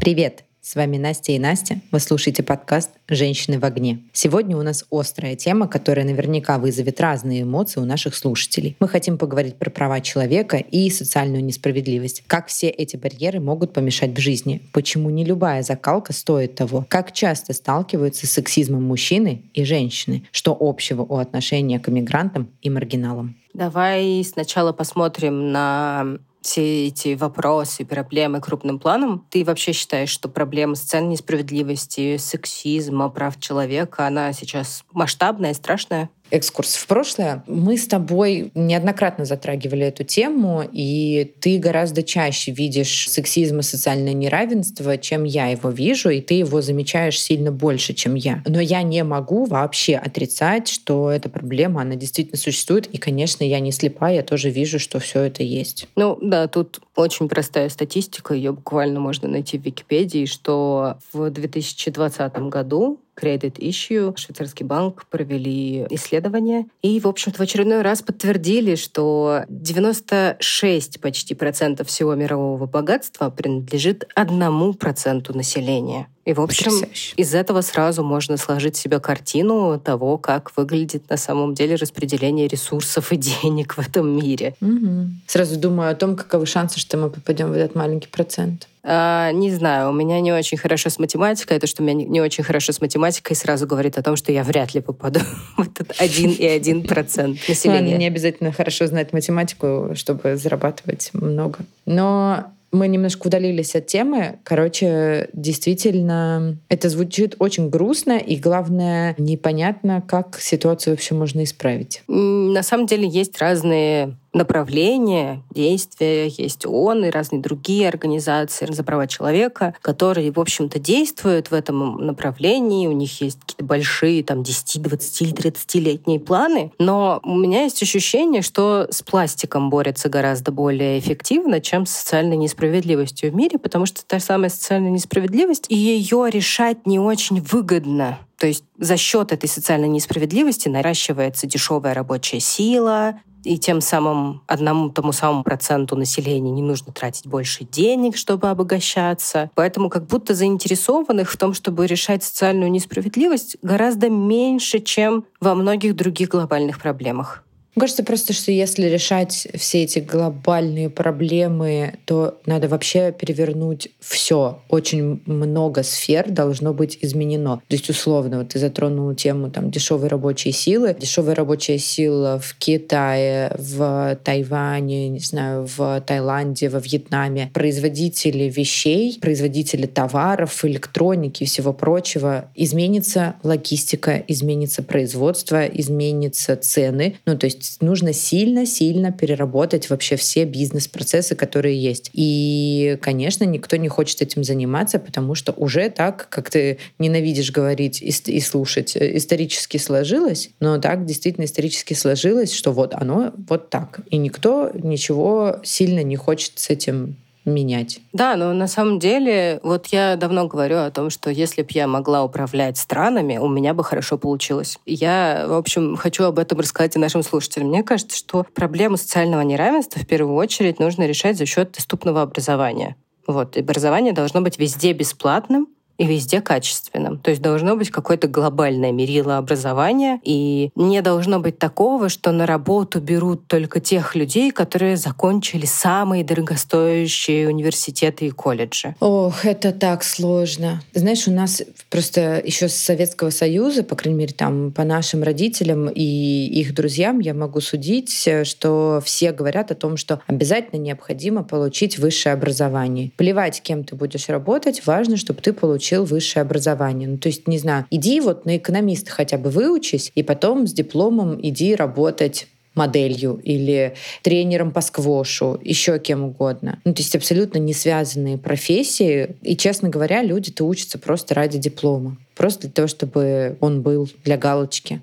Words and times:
Привет! 0.00 0.44
С 0.62 0.76
вами 0.76 0.96
Настя 0.96 1.32
и 1.32 1.38
Настя. 1.38 1.78
Вы 1.92 2.00
слушаете 2.00 2.42
подкаст 2.42 2.90
«Женщины 3.06 3.58
в 3.58 3.66
огне». 3.66 3.98
Сегодня 4.14 4.56
у 4.56 4.62
нас 4.62 4.86
острая 4.90 5.36
тема, 5.36 5.68
которая 5.68 6.06
наверняка 6.06 6.58
вызовет 6.58 7.02
разные 7.02 7.42
эмоции 7.42 7.80
у 7.80 7.84
наших 7.84 8.14
слушателей. 8.14 8.78
Мы 8.80 8.88
хотим 8.88 9.18
поговорить 9.18 9.56
про 9.56 9.68
права 9.68 10.00
человека 10.00 10.56
и 10.56 10.88
социальную 10.88 11.44
несправедливость. 11.44 12.24
Как 12.26 12.46
все 12.46 12.68
эти 12.68 12.96
барьеры 12.96 13.40
могут 13.40 13.74
помешать 13.74 14.16
в 14.16 14.18
жизни? 14.18 14.62
Почему 14.72 15.10
не 15.10 15.22
любая 15.22 15.62
закалка 15.62 16.14
стоит 16.14 16.54
того? 16.54 16.86
Как 16.88 17.12
часто 17.12 17.52
сталкиваются 17.52 18.26
с 18.26 18.30
сексизмом 18.30 18.84
мужчины 18.84 19.50
и 19.52 19.64
женщины? 19.64 20.24
Что 20.32 20.56
общего 20.58 21.02
у 21.02 21.18
отношения 21.18 21.78
к 21.78 21.90
иммигрантам 21.90 22.48
и 22.62 22.70
маргиналам? 22.70 23.36
Давай 23.52 24.24
сначала 24.24 24.72
посмотрим 24.72 25.52
на 25.52 26.20
все 26.40 26.86
эти 26.86 27.14
вопросы, 27.14 27.84
проблемы 27.84 28.40
крупным 28.40 28.78
планом, 28.78 29.26
ты 29.30 29.44
вообще 29.44 29.72
считаешь, 29.72 30.10
что 30.10 30.28
проблема 30.28 30.74
социальной 30.74 31.12
несправедливости, 31.12 32.16
сексизма, 32.16 33.08
прав 33.08 33.38
человека, 33.38 34.06
она 34.06 34.32
сейчас 34.32 34.84
масштабная 34.92 35.54
страшная? 35.54 36.10
Экскурс 36.30 36.76
в 36.76 36.86
прошлое. 36.86 37.42
Мы 37.46 37.76
с 37.76 37.86
тобой 37.86 38.50
неоднократно 38.54 39.24
затрагивали 39.24 39.86
эту 39.86 40.04
тему, 40.04 40.64
и 40.70 41.34
ты 41.40 41.58
гораздо 41.58 42.02
чаще 42.02 42.52
видишь 42.52 43.08
сексизм 43.08 43.60
и 43.60 43.62
социальное 43.62 44.12
неравенство, 44.12 44.96
чем 44.98 45.24
я 45.24 45.48
его 45.48 45.70
вижу, 45.70 46.10
и 46.10 46.20
ты 46.20 46.34
его 46.34 46.60
замечаешь 46.60 47.20
сильно 47.20 47.52
больше, 47.52 47.94
чем 47.94 48.14
я. 48.14 48.42
Но 48.46 48.60
я 48.60 48.82
не 48.82 49.02
могу 49.04 49.44
вообще 49.44 49.96
отрицать, 49.96 50.68
что 50.68 51.10
эта 51.10 51.28
проблема, 51.28 51.82
она 51.82 51.96
действительно 51.96 52.38
существует, 52.38 52.86
и, 52.86 52.98
конечно, 52.98 53.44
я 53.44 53.60
не 53.60 53.72
слепая, 53.72 54.16
я 54.16 54.22
тоже 54.22 54.50
вижу, 54.50 54.78
что 54.78 54.98
все 54.98 55.22
это 55.22 55.42
есть. 55.42 55.88
Ну 55.96 56.18
да, 56.20 56.48
тут 56.48 56.80
очень 56.96 57.28
простая 57.28 57.68
статистика, 57.68 58.34
ее 58.34 58.52
буквально 58.52 59.00
можно 59.00 59.28
найти 59.28 59.58
в 59.58 59.64
Википедии, 59.64 60.26
что 60.26 60.98
в 61.12 61.30
2020 61.30 62.38
году 62.48 63.00
Credit 63.16 63.58
Issue, 63.58 64.16
швейцарский 64.16 64.64
банк, 64.64 65.06
провели 65.06 65.86
исследование 65.90 66.66
и, 66.82 66.98
в 67.00 67.06
общем-то, 67.06 67.38
в 67.38 67.40
очередной 67.40 67.82
раз 67.82 68.02
подтвердили, 68.02 68.74
что 68.74 69.44
96 69.48 71.00
почти 71.00 71.34
процентов 71.34 71.88
всего 71.88 72.14
мирового 72.14 72.66
богатства 72.66 73.30
принадлежит 73.30 74.08
одному 74.14 74.74
проценту 74.74 75.36
населения. 75.36 76.08
И, 76.24 76.32
в 76.32 76.40
общем, 76.40 76.70
Потрясающе. 76.70 77.14
из 77.16 77.34
этого 77.34 77.60
сразу 77.62 78.04
можно 78.04 78.36
сложить 78.36 78.76
себе 78.76 79.00
картину 79.00 79.80
того, 79.80 80.18
как 80.18 80.56
выглядит 80.56 81.08
на 81.10 81.16
самом 81.16 81.54
деле 81.54 81.74
распределение 81.74 82.46
ресурсов 82.46 83.10
и 83.12 83.16
денег 83.16 83.76
в 83.76 83.80
этом 83.80 84.08
мире. 84.16 84.54
Угу. 84.60 85.08
Сразу 85.26 85.58
думаю 85.58 85.90
о 85.90 85.94
том, 85.94 86.16
каковы 86.16 86.46
шансы, 86.46 86.78
что 86.78 86.98
мы 86.98 87.10
попадем 87.10 87.50
в 87.50 87.54
этот 87.54 87.74
маленький 87.74 88.08
процент. 88.08 88.68
А, 88.82 89.32
не 89.32 89.50
знаю, 89.50 89.90
у 89.90 89.92
меня 89.92 90.20
не 90.20 90.32
очень 90.32 90.58
хорошо 90.58 90.90
с 90.90 90.98
математикой. 90.98 91.56
Это, 91.56 91.66
что 91.66 91.82
у 91.82 91.86
меня 91.86 92.06
не 92.06 92.20
очень 92.20 92.44
хорошо 92.44 92.72
с 92.72 92.80
математикой, 92.80 93.36
сразу 93.36 93.66
говорит 93.66 93.98
о 93.98 94.02
том, 94.02 94.16
что 94.16 94.32
я 94.32 94.42
вряд 94.42 94.74
ли 94.74 94.80
попаду 94.80 95.20
в 95.56 95.62
этот 95.62 95.94
один 95.98 96.30
и 96.32 96.46
один 96.46 96.82
процент 96.84 97.38
населения. 97.48 97.96
Не 97.96 98.06
обязательно 98.06 98.52
хорошо 98.52 98.86
знать 98.86 99.12
математику, 99.12 99.90
чтобы 99.94 100.36
зарабатывать 100.36 101.10
много. 101.12 101.60
Но 101.86 102.52
мы 102.72 102.88
немножко 102.88 103.26
удалились 103.26 103.74
от 103.74 103.86
темы. 103.86 104.38
Короче, 104.44 105.28
действительно, 105.32 106.56
это 106.68 106.88
звучит 106.88 107.34
очень 107.38 107.68
грустно, 107.68 108.16
и 108.18 108.36
главное, 108.36 109.14
непонятно, 109.18 110.02
как 110.06 110.38
ситуацию 110.40 110.94
вообще 110.94 111.14
можно 111.14 111.42
исправить. 111.42 112.02
На 112.06 112.62
самом 112.62 112.86
деле 112.86 113.08
есть 113.08 113.38
разные 113.38 114.16
направления, 114.32 115.42
действия. 115.50 116.28
Есть 116.28 116.66
ООН 116.66 117.06
и 117.06 117.10
разные 117.10 117.42
другие 117.42 117.88
организации 117.88 118.66
за 118.70 118.84
права 118.84 119.06
человека, 119.06 119.74
которые, 119.82 120.30
в 120.30 120.38
общем-то, 120.38 120.78
действуют 120.78 121.50
в 121.50 121.54
этом 121.54 122.06
направлении. 122.06 122.86
У 122.86 122.92
них 122.92 123.20
есть 123.20 123.40
какие-то 123.40 123.64
большие, 123.64 124.22
там, 124.22 124.42
10, 124.42 124.82
20 124.82 125.22
или 125.22 125.32
30-летние 125.32 126.20
планы. 126.20 126.72
Но 126.78 127.20
у 127.24 127.34
меня 127.34 127.64
есть 127.64 127.82
ощущение, 127.82 128.42
что 128.42 128.86
с 128.90 129.02
пластиком 129.02 129.70
борется 129.70 130.08
гораздо 130.08 130.52
более 130.52 130.98
эффективно, 130.98 131.60
чем 131.60 131.86
с 131.86 131.90
социальной 131.90 132.36
несправедливостью 132.36 133.32
в 133.32 133.34
мире, 133.34 133.58
потому 133.58 133.86
что 133.86 134.04
та 134.04 134.20
самая 134.20 134.50
социальная 134.50 134.90
несправедливость, 134.90 135.66
и 135.68 135.76
ее 135.76 136.28
решать 136.30 136.86
не 136.86 136.98
очень 136.98 137.40
выгодно. 137.40 138.18
То 138.38 138.46
есть 138.46 138.64
за 138.78 138.96
счет 138.96 139.32
этой 139.32 139.50
социальной 139.50 139.88
несправедливости 139.88 140.68
наращивается 140.68 141.46
дешевая 141.46 141.92
рабочая 141.92 142.40
сила, 142.40 143.20
и 143.44 143.58
тем 143.58 143.80
самым 143.80 144.42
одному 144.46 144.90
тому 144.90 145.12
самому 145.12 145.42
проценту 145.42 145.96
населения 145.96 146.50
не 146.50 146.62
нужно 146.62 146.92
тратить 146.92 147.26
больше 147.26 147.64
денег, 147.64 148.16
чтобы 148.16 148.48
обогащаться. 148.50 149.50
Поэтому 149.54 149.88
как 149.88 150.06
будто 150.06 150.34
заинтересованных 150.34 151.30
в 151.30 151.36
том, 151.36 151.54
чтобы 151.54 151.86
решать 151.86 152.22
социальную 152.22 152.70
несправедливость, 152.70 153.56
гораздо 153.62 154.10
меньше, 154.10 154.80
чем 154.80 155.24
во 155.40 155.54
многих 155.54 155.96
других 155.96 156.28
глобальных 156.28 156.80
проблемах. 156.80 157.44
Мне 157.76 157.82
кажется 157.82 158.02
просто, 158.02 158.32
что 158.32 158.50
если 158.50 158.86
решать 158.86 159.46
все 159.54 159.84
эти 159.84 160.00
глобальные 160.00 160.90
проблемы, 160.90 161.94
то 162.04 162.40
надо 162.44 162.66
вообще 162.68 163.12
перевернуть 163.12 163.88
все. 164.00 164.60
Очень 164.68 165.22
много 165.26 165.84
сфер 165.84 166.30
должно 166.30 166.74
быть 166.74 166.98
изменено. 167.00 167.62
То 167.68 167.76
есть, 167.76 167.88
условно, 167.88 168.38
вот 168.38 168.48
ты 168.48 168.58
затронул 168.58 169.14
тему 169.14 169.50
там, 169.50 169.70
дешевой 169.70 170.08
рабочей 170.08 170.50
силы. 170.50 170.96
Дешевая 170.98 171.36
рабочая 171.36 171.78
сила 171.78 172.40
в 172.42 172.54
Китае, 172.58 173.54
в 173.56 174.18
Тайване, 174.24 175.08
не 175.08 175.20
знаю, 175.20 175.66
в 175.76 176.02
Таиланде, 176.04 176.68
во 176.70 176.80
Вьетнаме. 176.80 177.50
Производители 177.54 178.50
вещей, 178.50 179.16
производители 179.20 179.86
товаров, 179.86 180.64
электроники 180.64 181.44
и 181.44 181.46
всего 181.46 181.72
прочего. 181.72 182.46
Изменится 182.56 183.36
логистика, 183.44 184.22
изменится 184.26 184.82
производство, 184.82 185.64
изменится 185.66 186.56
цены. 186.56 187.16
Ну, 187.26 187.38
то 187.38 187.46
есть 187.46 187.59
есть 187.60 187.82
нужно 187.82 188.12
сильно-сильно 188.12 189.12
переработать 189.12 189.90
вообще 189.90 190.16
все 190.16 190.44
бизнес-процессы, 190.44 191.34
которые 191.34 191.80
есть. 191.80 192.10
И, 192.12 192.98
конечно, 193.00 193.44
никто 193.44 193.76
не 193.76 193.88
хочет 193.88 194.22
этим 194.22 194.44
заниматься, 194.44 194.98
потому 194.98 195.34
что 195.34 195.52
уже 195.52 195.90
так, 195.90 196.28
как 196.30 196.50
ты 196.50 196.78
ненавидишь 196.98 197.52
говорить 197.52 198.02
и, 198.02 198.08
и 198.08 198.40
слушать, 198.40 198.96
э, 198.96 199.16
исторически 199.16 199.76
сложилось, 199.76 200.50
но 200.60 200.78
так 200.78 201.04
действительно 201.04 201.44
исторически 201.44 201.94
сложилось, 201.94 202.52
что 202.52 202.72
вот 202.72 202.94
оно 202.94 203.32
вот 203.48 203.70
так. 203.70 204.00
И 204.10 204.16
никто 204.16 204.70
ничего 204.74 205.60
сильно 205.62 206.02
не 206.02 206.16
хочет 206.16 206.52
с 206.56 206.70
этим 206.70 207.16
менять. 207.44 208.00
Да, 208.12 208.36
но 208.36 208.52
на 208.52 208.66
самом 208.66 208.98
деле, 208.98 209.60
вот 209.62 209.86
я 209.88 210.16
давно 210.16 210.46
говорю 210.46 210.78
о 210.78 210.90
том, 210.90 211.10
что 211.10 211.30
если 211.30 211.62
бы 211.62 211.68
я 211.72 211.86
могла 211.86 212.24
управлять 212.24 212.76
странами, 212.76 213.38
у 213.38 213.48
меня 213.48 213.74
бы 213.74 213.84
хорошо 213.84 214.18
получилось. 214.18 214.78
Я, 214.86 215.46
в 215.48 215.54
общем, 215.54 215.96
хочу 215.96 216.24
об 216.24 216.38
этом 216.38 216.58
рассказать 216.58 216.96
и 216.96 216.98
нашим 216.98 217.22
слушателям. 217.22 217.68
Мне 217.68 217.82
кажется, 217.82 218.16
что 218.16 218.46
проблему 218.54 218.96
социального 218.96 219.42
неравенства 219.42 220.00
в 220.00 220.06
первую 220.06 220.36
очередь 220.36 220.78
нужно 220.78 221.06
решать 221.06 221.36
за 221.36 221.46
счет 221.46 221.72
доступного 221.72 222.22
образования. 222.22 222.96
Вот, 223.26 223.56
и 223.56 223.60
образование 223.60 224.12
должно 224.12 224.40
быть 224.40 224.58
везде 224.58 224.92
бесплатным, 224.92 225.68
и 226.00 226.06
везде 226.06 226.40
качественным. 226.40 227.18
То 227.18 227.28
есть 227.30 227.42
должно 227.42 227.76
быть 227.76 227.90
какое-то 227.90 228.26
глобальное 228.26 228.90
мерило 228.90 229.36
образования, 229.36 230.18
и 230.24 230.70
не 230.74 231.02
должно 231.02 231.40
быть 231.40 231.58
такого, 231.58 232.08
что 232.08 232.32
на 232.32 232.46
работу 232.46 233.00
берут 233.00 233.46
только 233.48 233.80
тех 233.80 234.14
людей, 234.14 234.50
которые 234.50 234.96
закончили 234.96 235.66
самые 235.66 236.24
дорогостоящие 236.24 237.48
университеты 237.48 238.28
и 238.28 238.30
колледжи. 238.30 238.96
Ох, 239.00 239.44
это 239.44 239.72
так 239.72 240.02
сложно. 240.02 240.80
Знаешь, 240.94 241.28
у 241.28 241.32
нас 241.32 241.62
просто 241.90 242.40
еще 242.42 242.70
с 242.70 242.76
Советского 242.76 243.28
Союза, 243.28 243.82
по 243.82 243.94
крайней 243.94 244.20
мере, 244.20 244.32
там 244.32 244.72
по 244.72 244.84
нашим 244.84 245.22
родителям 245.22 245.90
и 245.90 246.02
их 246.02 246.74
друзьям 246.74 247.18
я 247.18 247.34
могу 247.34 247.60
судить, 247.60 248.26
что 248.44 249.02
все 249.04 249.32
говорят 249.32 249.70
о 249.70 249.74
том, 249.74 249.98
что 249.98 250.22
обязательно 250.26 250.80
необходимо 250.80 251.44
получить 251.44 251.98
высшее 251.98 252.32
образование. 252.32 253.12
Плевать, 253.18 253.60
кем 253.60 253.84
ты 253.84 253.96
будешь 253.96 254.30
работать, 254.30 254.86
важно, 254.86 255.18
чтобы 255.18 255.42
ты 255.42 255.52
получил 255.52 255.89
получил 255.90 256.04
высшее 256.04 256.42
образование. 256.42 257.08
Ну, 257.08 257.18
то 257.18 257.28
есть, 257.28 257.48
не 257.48 257.58
знаю, 257.58 257.86
иди 257.90 258.20
вот 258.20 258.46
на 258.46 258.56
экономиста 258.56 259.10
хотя 259.10 259.38
бы 259.38 259.50
выучись, 259.50 260.12
и 260.14 260.22
потом 260.22 260.66
с 260.66 260.72
дипломом 260.72 261.38
иди 261.42 261.74
работать 261.74 262.46
моделью 262.76 263.40
или 263.42 263.94
тренером 264.22 264.70
по 264.70 264.80
сквошу, 264.80 265.58
еще 265.64 265.98
кем 265.98 266.22
угодно. 266.22 266.78
Ну, 266.84 266.94
то 266.94 267.02
есть 267.02 267.16
абсолютно 267.16 267.58
не 267.58 267.74
связанные 267.74 268.38
профессии. 268.38 269.36
И, 269.42 269.56
честно 269.56 269.88
говоря, 269.88 270.22
люди-то 270.22 270.64
учатся 270.64 270.98
просто 270.98 271.34
ради 271.34 271.58
диплома. 271.58 272.16
Просто 272.36 272.62
для 272.62 272.70
того, 272.70 272.88
чтобы 272.88 273.56
он 273.60 273.82
был 273.82 274.08
для 274.24 274.36
галочки. 274.36 275.02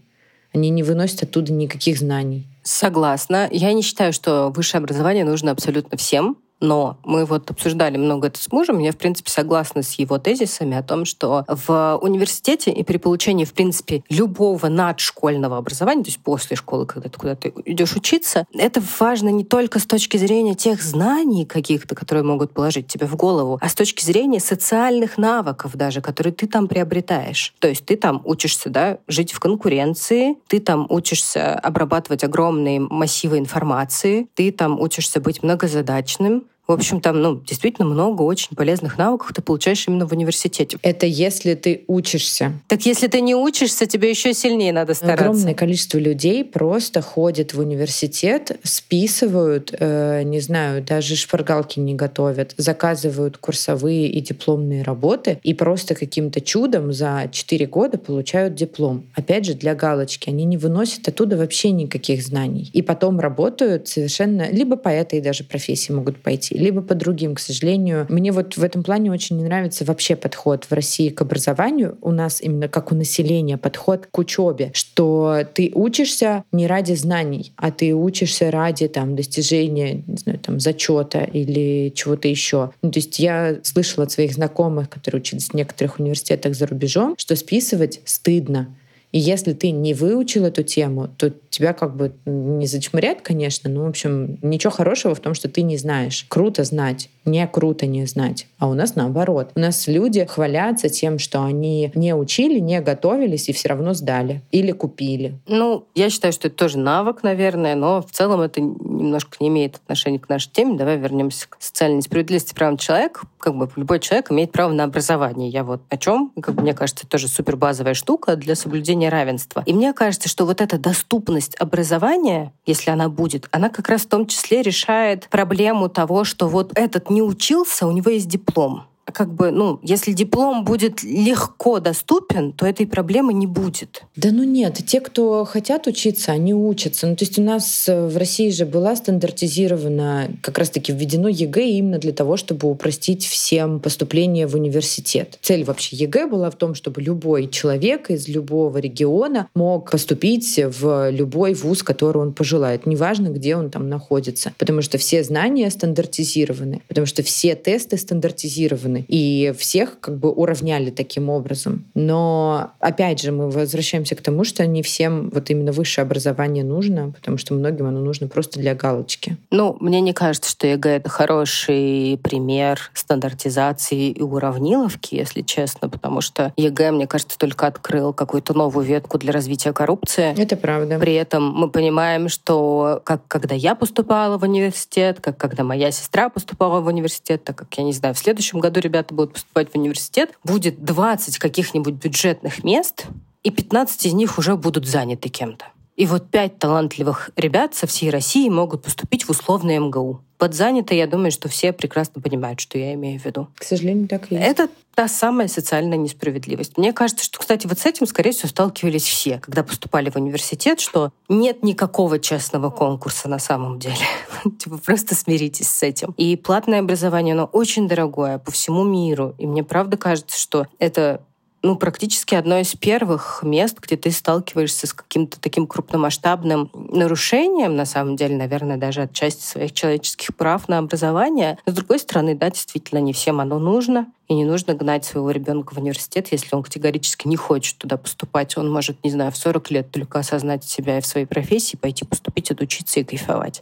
Они 0.54 0.70
не 0.70 0.84
выносят 0.84 1.24
оттуда 1.24 1.52
никаких 1.52 1.98
знаний. 1.98 2.48
Согласна. 2.64 3.50
Я 3.52 3.74
не 3.74 3.82
считаю, 3.82 4.14
что 4.14 4.50
высшее 4.56 4.80
образование 4.80 5.26
нужно 5.26 5.52
абсолютно 5.52 5.98
всем. 5.98 6.38
Но 6.60 6.98
мы 7.04 7.26
вот 7.26 7.50
обсуждали 7.52 7.98
много 7.98 8.28
это 8.28 8.42
с 8.42 8.52
мужем, 8.52 8.80
я, 8.80 8.92
в 8.92 8.98
принципе, 8.98 9.30
согласна 9.30 9.84
с 9.84 9.94
его 9.94 10.18
тезисами 10.18 10.76
о 10.76 10.84
том, 10.84 11.06
что 11.06 11.46
в 11.48 12.00
университете 12.02 12.72
и 12.72 12.84
при 12.84 12.98
получении, 12.98 13.46
в 13.46 13.54
принципе, 13.54 14.04
любого 14.10 14.68
надшкольного 14.68 15.58
образования, 15.58 16.04
то 16.04 16.10
есть 16.10 16.20
после 16.20 16.56
школы, 16.56 16.86
когда 16.86 17.10
ты 17.10 17.20
куда-то 17.20 17.52
идешь 17.66 17.96
учиться, 17.96 18.46
это 18.54 18.82
важно 19.00 19.30
не 19.30 19.44
только 19.44 19.80
с 19.80 19.86
точки 19.86 20.18
зрения 20.18 20.56
тех 20.56 20.82
знаний 20.82 21.46
каких-то, 21.46 21.96
которые 21.96 22.24
могут 22.24 22.54
положить 22.54 22.88
тебе 22.88 23.06
в 23.06 23.16
голову, 23.16 23.60
а 23.62 23.70
с 23.70 23.76
точки 23.76 24.04
зрения 24.04 24.40
социальных 24.40 25.18
навыков 25.18 25.76
даже, 25.76 26.02
которые 26.02 26.34
ты 26.34 26.48
там 26.48 26.68
приобретаешь. 26.68 27.54
То 27.60 27.68
есть 27.68 27.86
ты 27.86 27.96
там 27.96 28.22
учишься 28.24 28.70
да, 28.70 28.98
жить 29.08 29.32
в 29.32 29.40
конкуренции, 29.40 30.36
ты 30.48 30.60
там 30.60 30.88
учишься 30.90 31.54
обрабатывать 31.54 32.24
огромные 32.24 32.80
массивы 32.80 33.38
информации, 33.38 34.28
ты 34.34 34.52
там 34.52 34.80
учишься 34.80 35.20
быть 35.20 35.44
многозадачным, 35.44 36.47
в 36.68 36.72
общем, 36.72 37.00
там 37.00 37.22
ну, 37.22 37.36
действительно 37.36 37.88
много 37.88 38.24
очень 38.24 38.56
полезных 38.56 38.98
навыков 38.98 39.32
ты 39.34 39.42
получаешь 39.42 39.88
именно 39.88 40.06
в 40.06 40.12
университете. 40.12 40.78
Это 40.82 41.06
если 41.06 41.54
ты 41.54 41.86
учишься. 41.88 42.54
Так 42.68 42.86
если 42.86 43.08
ты 43.08 43.22
не 43.22 43.36
учишься, 43.36 43.86
тебе 43.86 44.10
еще 44.10 44.34
сильнее 44.34 44.74
надо 44.74 44.94
стараться. 44.94 45.26
Огромное 45.26 45.54
количество 45.54 45.98
людей 45.98 46.44
просто 46.44 47.02
ходят 47.02 47.54
в 47.54 47.60
университет, 47.60 48.60
списывают, 48.64 49.74
э, 49.80 50.24
не 50.24 50.42
знаю, 50.42 50.84
даже 50.84 51.16
шпаргалки 51.16 51.80
не 51.80 51.94
готовят, 51.94 52.54
заказывают 52.58 53.38
курсовые 53.38 54.10
и 54.10 54.20
дипломные 54.20 54.84
работы 54.84 55.40
и 55.44 55.54
просто 55.54 55.96
каким-то 55.96 56.42
чудом 56.42 56.92
за 56.92 57.30
4 57.32 57.66
года 57.68 57.98
получают 57.98 58.56
диплом. 58.56 59.06
Опять 59.16 59.46
же, 59.46 59.54
для 59.54 59.74
галочки. 59.74 60.30
Они 60.30 60.44
не 60.44 60.58
выносят 60.58 61.08
оттуда 61.08 61.38
вообще 61.38 61.72
никаких 61.72 62.24
знаний. 62.24 62.70
И 62.74 62.82
потом 62.82 63.20
работают 63.20 63.88
совершенно... 63.88 64.50
Либо 64.52 64.76
по 64.76 64.90
этой 64.90 65.22
даже 65.22 65.46
профессии 65.46 65.94
могут 65.94 66.18
пойти, 66.18 66.57
либо 66.58 66.82
по 66.82 66.96
другим, 66.96 67.36
к 67.36 67.40
сожалению. 67.40 68.06
Мне 68.10 68.32
вот 68.32 68.58
в 68.58 68.64
этом 68.64 68.84
плане 68.84 69.12
очень 69.12 69.38
не 69.38 69.44
нравится 69.44 69.86
вообще 69.86 70.16
подход 70.16 70.66
в 70.66 70.72
России 70.74 71.10
к 71.10 71.22
образованию. 71.22 71.98
У 72.02 72.12
нас 72.12 72.42
именно 72.42 72.68
как 72.68 72.92
у 72.92 72.96
населения 72.96 73.58
подход 73.58 74.08
к 74.12 74.18
учебе, 74.18 74.72
что 74.74 75.44
ты 75.54 75.72
учишься 75.74 76.44
не 76.52 76.68
ради 76.68 76.94
знаний, 76.94 77.54
а 77.56 77.72
ты 77.72 77.94
учишься 77.94 78.52
ради 78.52 78.88
там 78.88 79.16
достижения, 79.16 80.04
не 80.08 80.18
знаю, 80.18 80.40
там 80.40 80.60
зачета 80.60 81.24
или 81.24 81.92
чего-то 81.96 82.28
еще. 82.28 82.72
Ну, 82.82 82.92
то 82.92 83.00
есть 83.00 83.20
я 83.20 83.58
слышала 83.64 84.06
от 84.06 84.12
своих 84.12 84.34
знакомых, 84.34 84.90
которые 84.90 85.22
учились 85.22 85.50
в 85.50 85.54
некоторых 85.54 86.00
университетах 86.00 86.56
за 86.56 86.68
рубежом, 86.68 87.16
что 87.18 87.36
списывать 87.36 88.02
стыдно. 88.06 88.68
И 89.12 89.20
если 89.20 89.54
ты 89.54 89.72
не 89.72 89.94
выучил 89.94 90.46
эту 90.46 90.64
тему, 90.64 91.08
то 91.08 91.32
тебя 91.50 91.74
как 91.74 91.96
бы 91.96 92.14
не 92.26 92.66
зачмырят, 92.68 93.22
конечно, 93.22 93.70
но, 93.70 93.84
в 93.84 93.88
общем, 93.88 94.38
ничего 94.42 94.72
хорошего 94.72 95.16
в 95.16 95.20
том, 95.20 95.34
что 95.34 95.48
ты 95.48 95.62
не 95.62 95.78
знаешь. 95.78 96.26
Круто 96.28 96.64
знать, 96.66 97.10
не 97.28 97.46
круто 97.48 97.86
не 97.86 98.06
знать. 98.06 98.48
А 98.58 98.68
у 98.68 98.74
нас 98.74 98.96
наоборот. 98.96 99.52
У 99.56 99.60
нас 99.60 99.88
люди 99.88 100.26
хвалятся 100.26 100.90
тем, 100.90 101.20
что 101.20 101.44
они 101.44 101.92
не 101.94 102.16
учили, 102.16 102.60
не 102.60 102.82
готовились 102.82 103.50
и 103.50 103.54
все 103.54 103.70
равно 103.70 103.94
сдали. 103.94 104.42
Или 104.52 104.72
купили. 104.72 105.38
Ну, 105.48 105.86
я 105.94 106.10
считаю, 106.10 106.34
что 106.34 106.48
это 106.48 106.58
тоже 106.58 106.80
навык, 106.80 107.24
наверное, 107.24 107.76
но 107.76 108.02
в 108.02 108.12
целом 108.12 108.42
это 108.42 108.62
немножко 108.62 109.38
не 109.40 109.50
имеет 109.50 109.76
отношения 109.76 110.20
к 110.20 110.30
нашей 110.30 110.50
теме. 110.50 110.78
Давай 110.78 110.98
вернемся 110.98 111.48
к 111.50 111.58
социальной 111.60 111.98
несправедливости 111.98 112.54
правам 112.54 112.78
человека. 112.78 113.22
Как 113.38 113.56
бы 113.56 113.70
любой 113.76 114.00
человек 114.00 114.32
имеет 114.32 114.52
право 114.52 114.72
на 114.72 114.86
образование. 114.86 115.50
Я 115.50 115.64
вот 115.64 115.82
о 115.90 115.98
чем? 115.98 116.32
Как 116.42 116.56
бы, 116.56 116.64
мне 116.64 116.74
кажется, 116.74 117.08
тоже 117.08 117.28
супер 117.28 117.56
базовая 117.58 117.94
штука 117.94 118.36
для 118.36 118.56
соблюдения 118.56 119.10
равенства. 119.10 119.64
И 119.66 119.74
мне 119.74 119.94
кажется, 119.94 120.30
что 120.30 120.46
вот 120.46 120.62
эта 120.62 120.78
доступность 120.78 121.56
образования, 121.60 122.54
если 122.66 122.92
она 122.92 123.10
будет, 123.10 123.48
она 123.52 123.70
как 123.70 123.90
раз 123.90 124.02
в 124.02 124.08
том 124.08 124.26
числе 124.26 124.62
решает 124.62 125.28
проблему 125.30 125.90
того, 125.90 126.24
что 126.24 126.48
вот 126.48 126.72
этот 126.76 127.10
не 127.18 127.24
учился, 127.24 127.88
у 127.88 127.92
него 127.92 128.12
есть 128.12 128.28
диплом 128.28 128.84
как 129.14 129.34
бы, 129.34 129.52
ну, 129.52 129.80
если 129.84 130.12
диплом 130.12 130.66
будет 130.66 131.04
легко 131.04 131.80
доступен, 131.80 132.52
то 132.52 132.66
этой 132.66 132.86
проблемы 132.86 133.34
не 133.34 133.48
будет. 133.48 134.04
Да 134.16 134.30
ну 134.32 134.44
нет, 134.44 134.76
те, 134.86 135.00
кто 135.00 135.46
хотят 135.46 135.88
учиться, 135.88 136.32
они 136.32 136.54
учатся. 136.54 137.08
Ну, 137.08 137.16
то 137.16 137.24
есть 137.24 137.40
у 137.40 137.42
нас 137.42 137.88
э, 137.88 138.08
в 138.08 138.18
России 138.18 138.50
же 138.50 138.66
была 138.66 138.96
стандартизирована, 138.96 140.32
как 140.42 140.58
раз-таки 140.58 140.92
введено 140.92 141.30
ЕГЭ 141.30 141.70
именно 141.70 142.00
для 142.00 142.12
того, 142.12 142.38
чтобы 142.38 142.70
упростить 142.70 143.26
всем 143.26 143.80
поступление 143.80 144.46
в 144.46 144.56
университет. 144.56 145.40
Цель 145.42 145.64
вообще 145.64 145.96
ЕГЭ 145.96 146.28
была 146.28 146.50
в 146.50 146.56
том, 146.56 146.76
чтобы 146.76 147.02
любой 147.02 147.48
человек 147.50 148.10
из 148.10 148.28
любого 148.28 148.78
региона 148.78 149.48
мог 149.56 149.92
поступить 149.92 150.60
в 150.80 151.10
любой 151.12 151.54
вуз, 151.54 151.82
который 151.84 152.22
он 152.22 152.34
пожелает. 152.34 152.86
Неважно, 152.86 153.28
где 153.28 153.56
он 153.56 153.70
там 153.70 153.88
находится. 153.88 154.54
Потому 154.58 154.82
что 154.82 154.98
все 154.98 155.24
знания 155.24 155.70
стандартизированы, 155.70 156.82
потому 156.88 157.08
что 157.08 157.24
все 157.24 157.56
тесты 157.56 157.98
стандартизированы 157.98 158.97
стороны. 158.98 159.06
И 159.08 159.54
всех 159.58 160.00
как 160.00 160.18
бы 160.18 160.32
уравняли 160.32 160.90
таким 160.90 161.30
образом. 161.30 161.86
Но 161.94 162.72
опять 162.80 163.22
же, 163.22 163.32
мы 163.32 163.50
возвращаемся 163.50 164.16
к 164.16 164.22
тому, 164.22 164.44
что 164.44 164.66
не 164.66 164.82
всем 164.82 165.30
вот 165.30 165.50
именно 165.50 165.72
высшее 165.72 166.04
образование 166.04 166.64
нужно, 166.64 167.12
потому 167.12 167.38
что 167.38 167.54
многим 167.54 167.88
оно 167.88 168.00
нужно 168.00 168.28
просто 168.28 168.60
для 168.60 168.76
галочки. 168.76 169.38
Ну, 169.52 169.78
мне 169.80 170.02
не 170.02 170.14
кажется, 170.14 170.50
что 170.52 170.68
ЕГЭ— 170.68 170.90
это 170.98 171.10
хороший 171.10 172.20
пример 172.24 172.80
стандартизации 172.94 174.12
и 174.12 174.22
уравниловки, 174.22 175.16
если 175.16 175.42
честно, 175.42 175.90
потому 175.90 176.22
что 176.22 176.54
ЕГЭ, 176.58 176.92
мне 176.92 177.08
кажется, 177.08 177.38
только 177.38 177.68
открыл 177.68 178.14
какую-то 178.14 178.54
новую 178.54 178.86
ветку 178.86 179.18
для 179.18 179.32
развития 179.32 179.74
коррупции. 179.74 180.34
Это 180.38 180.56
правда. 180.56 181.00
При 181.00 181.14
этом 181.14 181.52
мы 181.52 181.70
понимаем, 181.70 182.30
что 182.30 183.02
как 183.04 183.28
когда 183.28 183.56
я 183.56 183.76
поступала 183.76 184.38
в 184.38 184.44
университет, 184.44 185.20
как 185.22 185.38
когда 185.38 185.64
моя 185.64 185.92
сестра 185.92 186.30
поступала 186.30 186.82
в 186.82 186.88
университет, 186.88 187.44
так 187.44 187.58
как, 187.58 187.74
я 187.78 187.84
не 187.84 187.94
знаю, 187.94 188.14
в 188.16 188.20
следующем 188.20 188.60
году 188.60 188.80
ребята 188.88 189.14
будут 189.14 189.34
поступать 189.34 189.72
в 189.72 189.76
университет, 189.78 190.32
будет 190.44 190.84
20 190.84 191.38
каких-нибудь 191.38 191.96
бюджетных 191.96 192.64
мест, 192.64 193.06
и 193.44 193.52
15 193.52 194.06
из 194.06 194.14
них 194.14 194.38
уже 194.38 194.56
будут 194.56 194.88
заняты 194.88 195.30
кем-то. 195.30 195.66
И 195.98 196.06
вот 196.06 196.30
пять 196.30 196.60
талантливых 196.60 197.32
ребят 197.36 197.74
со 197.74 197.88
всей 197.88 198.12
России 198.12 198.48
могут 198.50 198.84
поступить 198.84 199.26
в 199.26 199.32
условный 199.32 199.80
МГУ. 199.80 200.22
Под 200.38 200.54
занято, 200.54 200.94
я 200.94 201.08
думаю, 201.08 201.32
что 201.32 201.50
все 201.50 201.74
прекрасно 201.74 202.22
понимают, 202.22 202.60
что 202.60 202.78
я 202.78 202.94
имею 202.94 203.20
в 203.20 203.26
виду. 203.26 203.48
К 203.56 203.64
сожалению, 203.64 204.08
так 204.08 204.32
и 204.32 204.36
есть. 204.36 204.48
Это 204.48 204.70
та 204.94 205.08
самая 205.08 205.48
социальная 205.48 205.98
несправедливость. 205.98 206.78
Мне 206.78 206.94
кажется, 206.94 207.26
что, 207.26 207.40
кстати, 207.40 207.66
вот 207.66 207.80
с 207.80 207.86
этим, 207.88 208.06
скорее 208.06 208.32
всего, 208.32 208.48
сталкивались 208.48 209.08
все, 209.08 209.40
когда 209.40 209.64
поступали 209.64 210.12
в 210.12 210.16
университет, 210.16 210.80
что 210.80 211.12
нет 211.30 211.64
никакого 211.64 212.20
честного 212.20 212.70
конкурса 212.70 213.28
на 213.28 213.40
самом 213.40 213.80
деле. 213.80 213.96
Типа 214.60 214.78
просто 214.78 215.16
смиритесь 215.16 215.68
с 215.68 215.82
этим. 215.82 216.14
И 216.18 216.36
платное 216.36 216.82
образование, 216.82 217.34
оно 217.34 217.46
очень 217.46 217.88
дорогое 217.88 218.38
по 218.38 218.52
всему 218.52 218.84
миру. 218.84 219.34
И 219.40 219.48
мне 219.48 219.64
правда 219.64 219.98
кажется, 219.98 220.40
что 220.40 220.68
это 220.78 221.24
ну, 221.68 221.76
практически 221.76 222.34
одно 222.34 222.60
из 222.60 222.74
первых 222.76 223.44
мест, 223.44 223.78
где 223.82 223.98
ты 223.98 224.10
сталкиваешься 224.10 224.88
с 224.88 224.94
каким-то 224.94 225.38
таким 225.38 225.68
крупномасштабным 225.68 226.72
нарушением, 226.74 227.76
на 227.76 227.84
самом 227.84 228.16
деле, 228.16 228.38
наверное, 228.38 228.78
даже 228.78 229.02
отчасти 229.02 229.44
своих 229.44 229.74
человеческих 229.74 230.34
прав 230.34 230.70
на 230.70 230.78
образование. 230.78 231.58
Но, 231.66 231.74
с 231.74 231.76
другой 231.76 232.00
стороны, 232.00 232.36
да, 232.36 232.50
действительно, 232.50 233.00
не 233.00 233.12
всем 233.12 233.42
оно 233.42 233.60
нужно. 233.60 234.08
И 234.30 234.34
не 234.34 234.46
нужно 234.46 234.76
гнать 234.76 235.04
своего 235.04 235.30
ребенка 235.30 235.74
в 235.74 235.78
университет, 235.78 236.30
если 236.32 236.56
он 236.56 236.64
категорически 236.64 237.28
не 237.28 237.36
хочет 237.36 237.78
туда 237.78 237.98
поступать. 237.98 238.58
Он 238.58 238.72
может, 238.72 239.04
не 239.04 239.12
знаю, 239.12 239.34
в 239.34 239.38
40 239.38 239.70
лет 239.72 239.92
только 239.92 240.20
осознать 240.20 240.64
себя 240.64 241.00
и 241.00 241.02
в 241.02 241.06
своей 241.06 241.26
профессии, 241.26 241.76
пойти 241.76 242.06
поступить, 242.06 242.50
отучиться 242.50 243.02
и 243.02 243.04
кайфовать. 243.04 243.62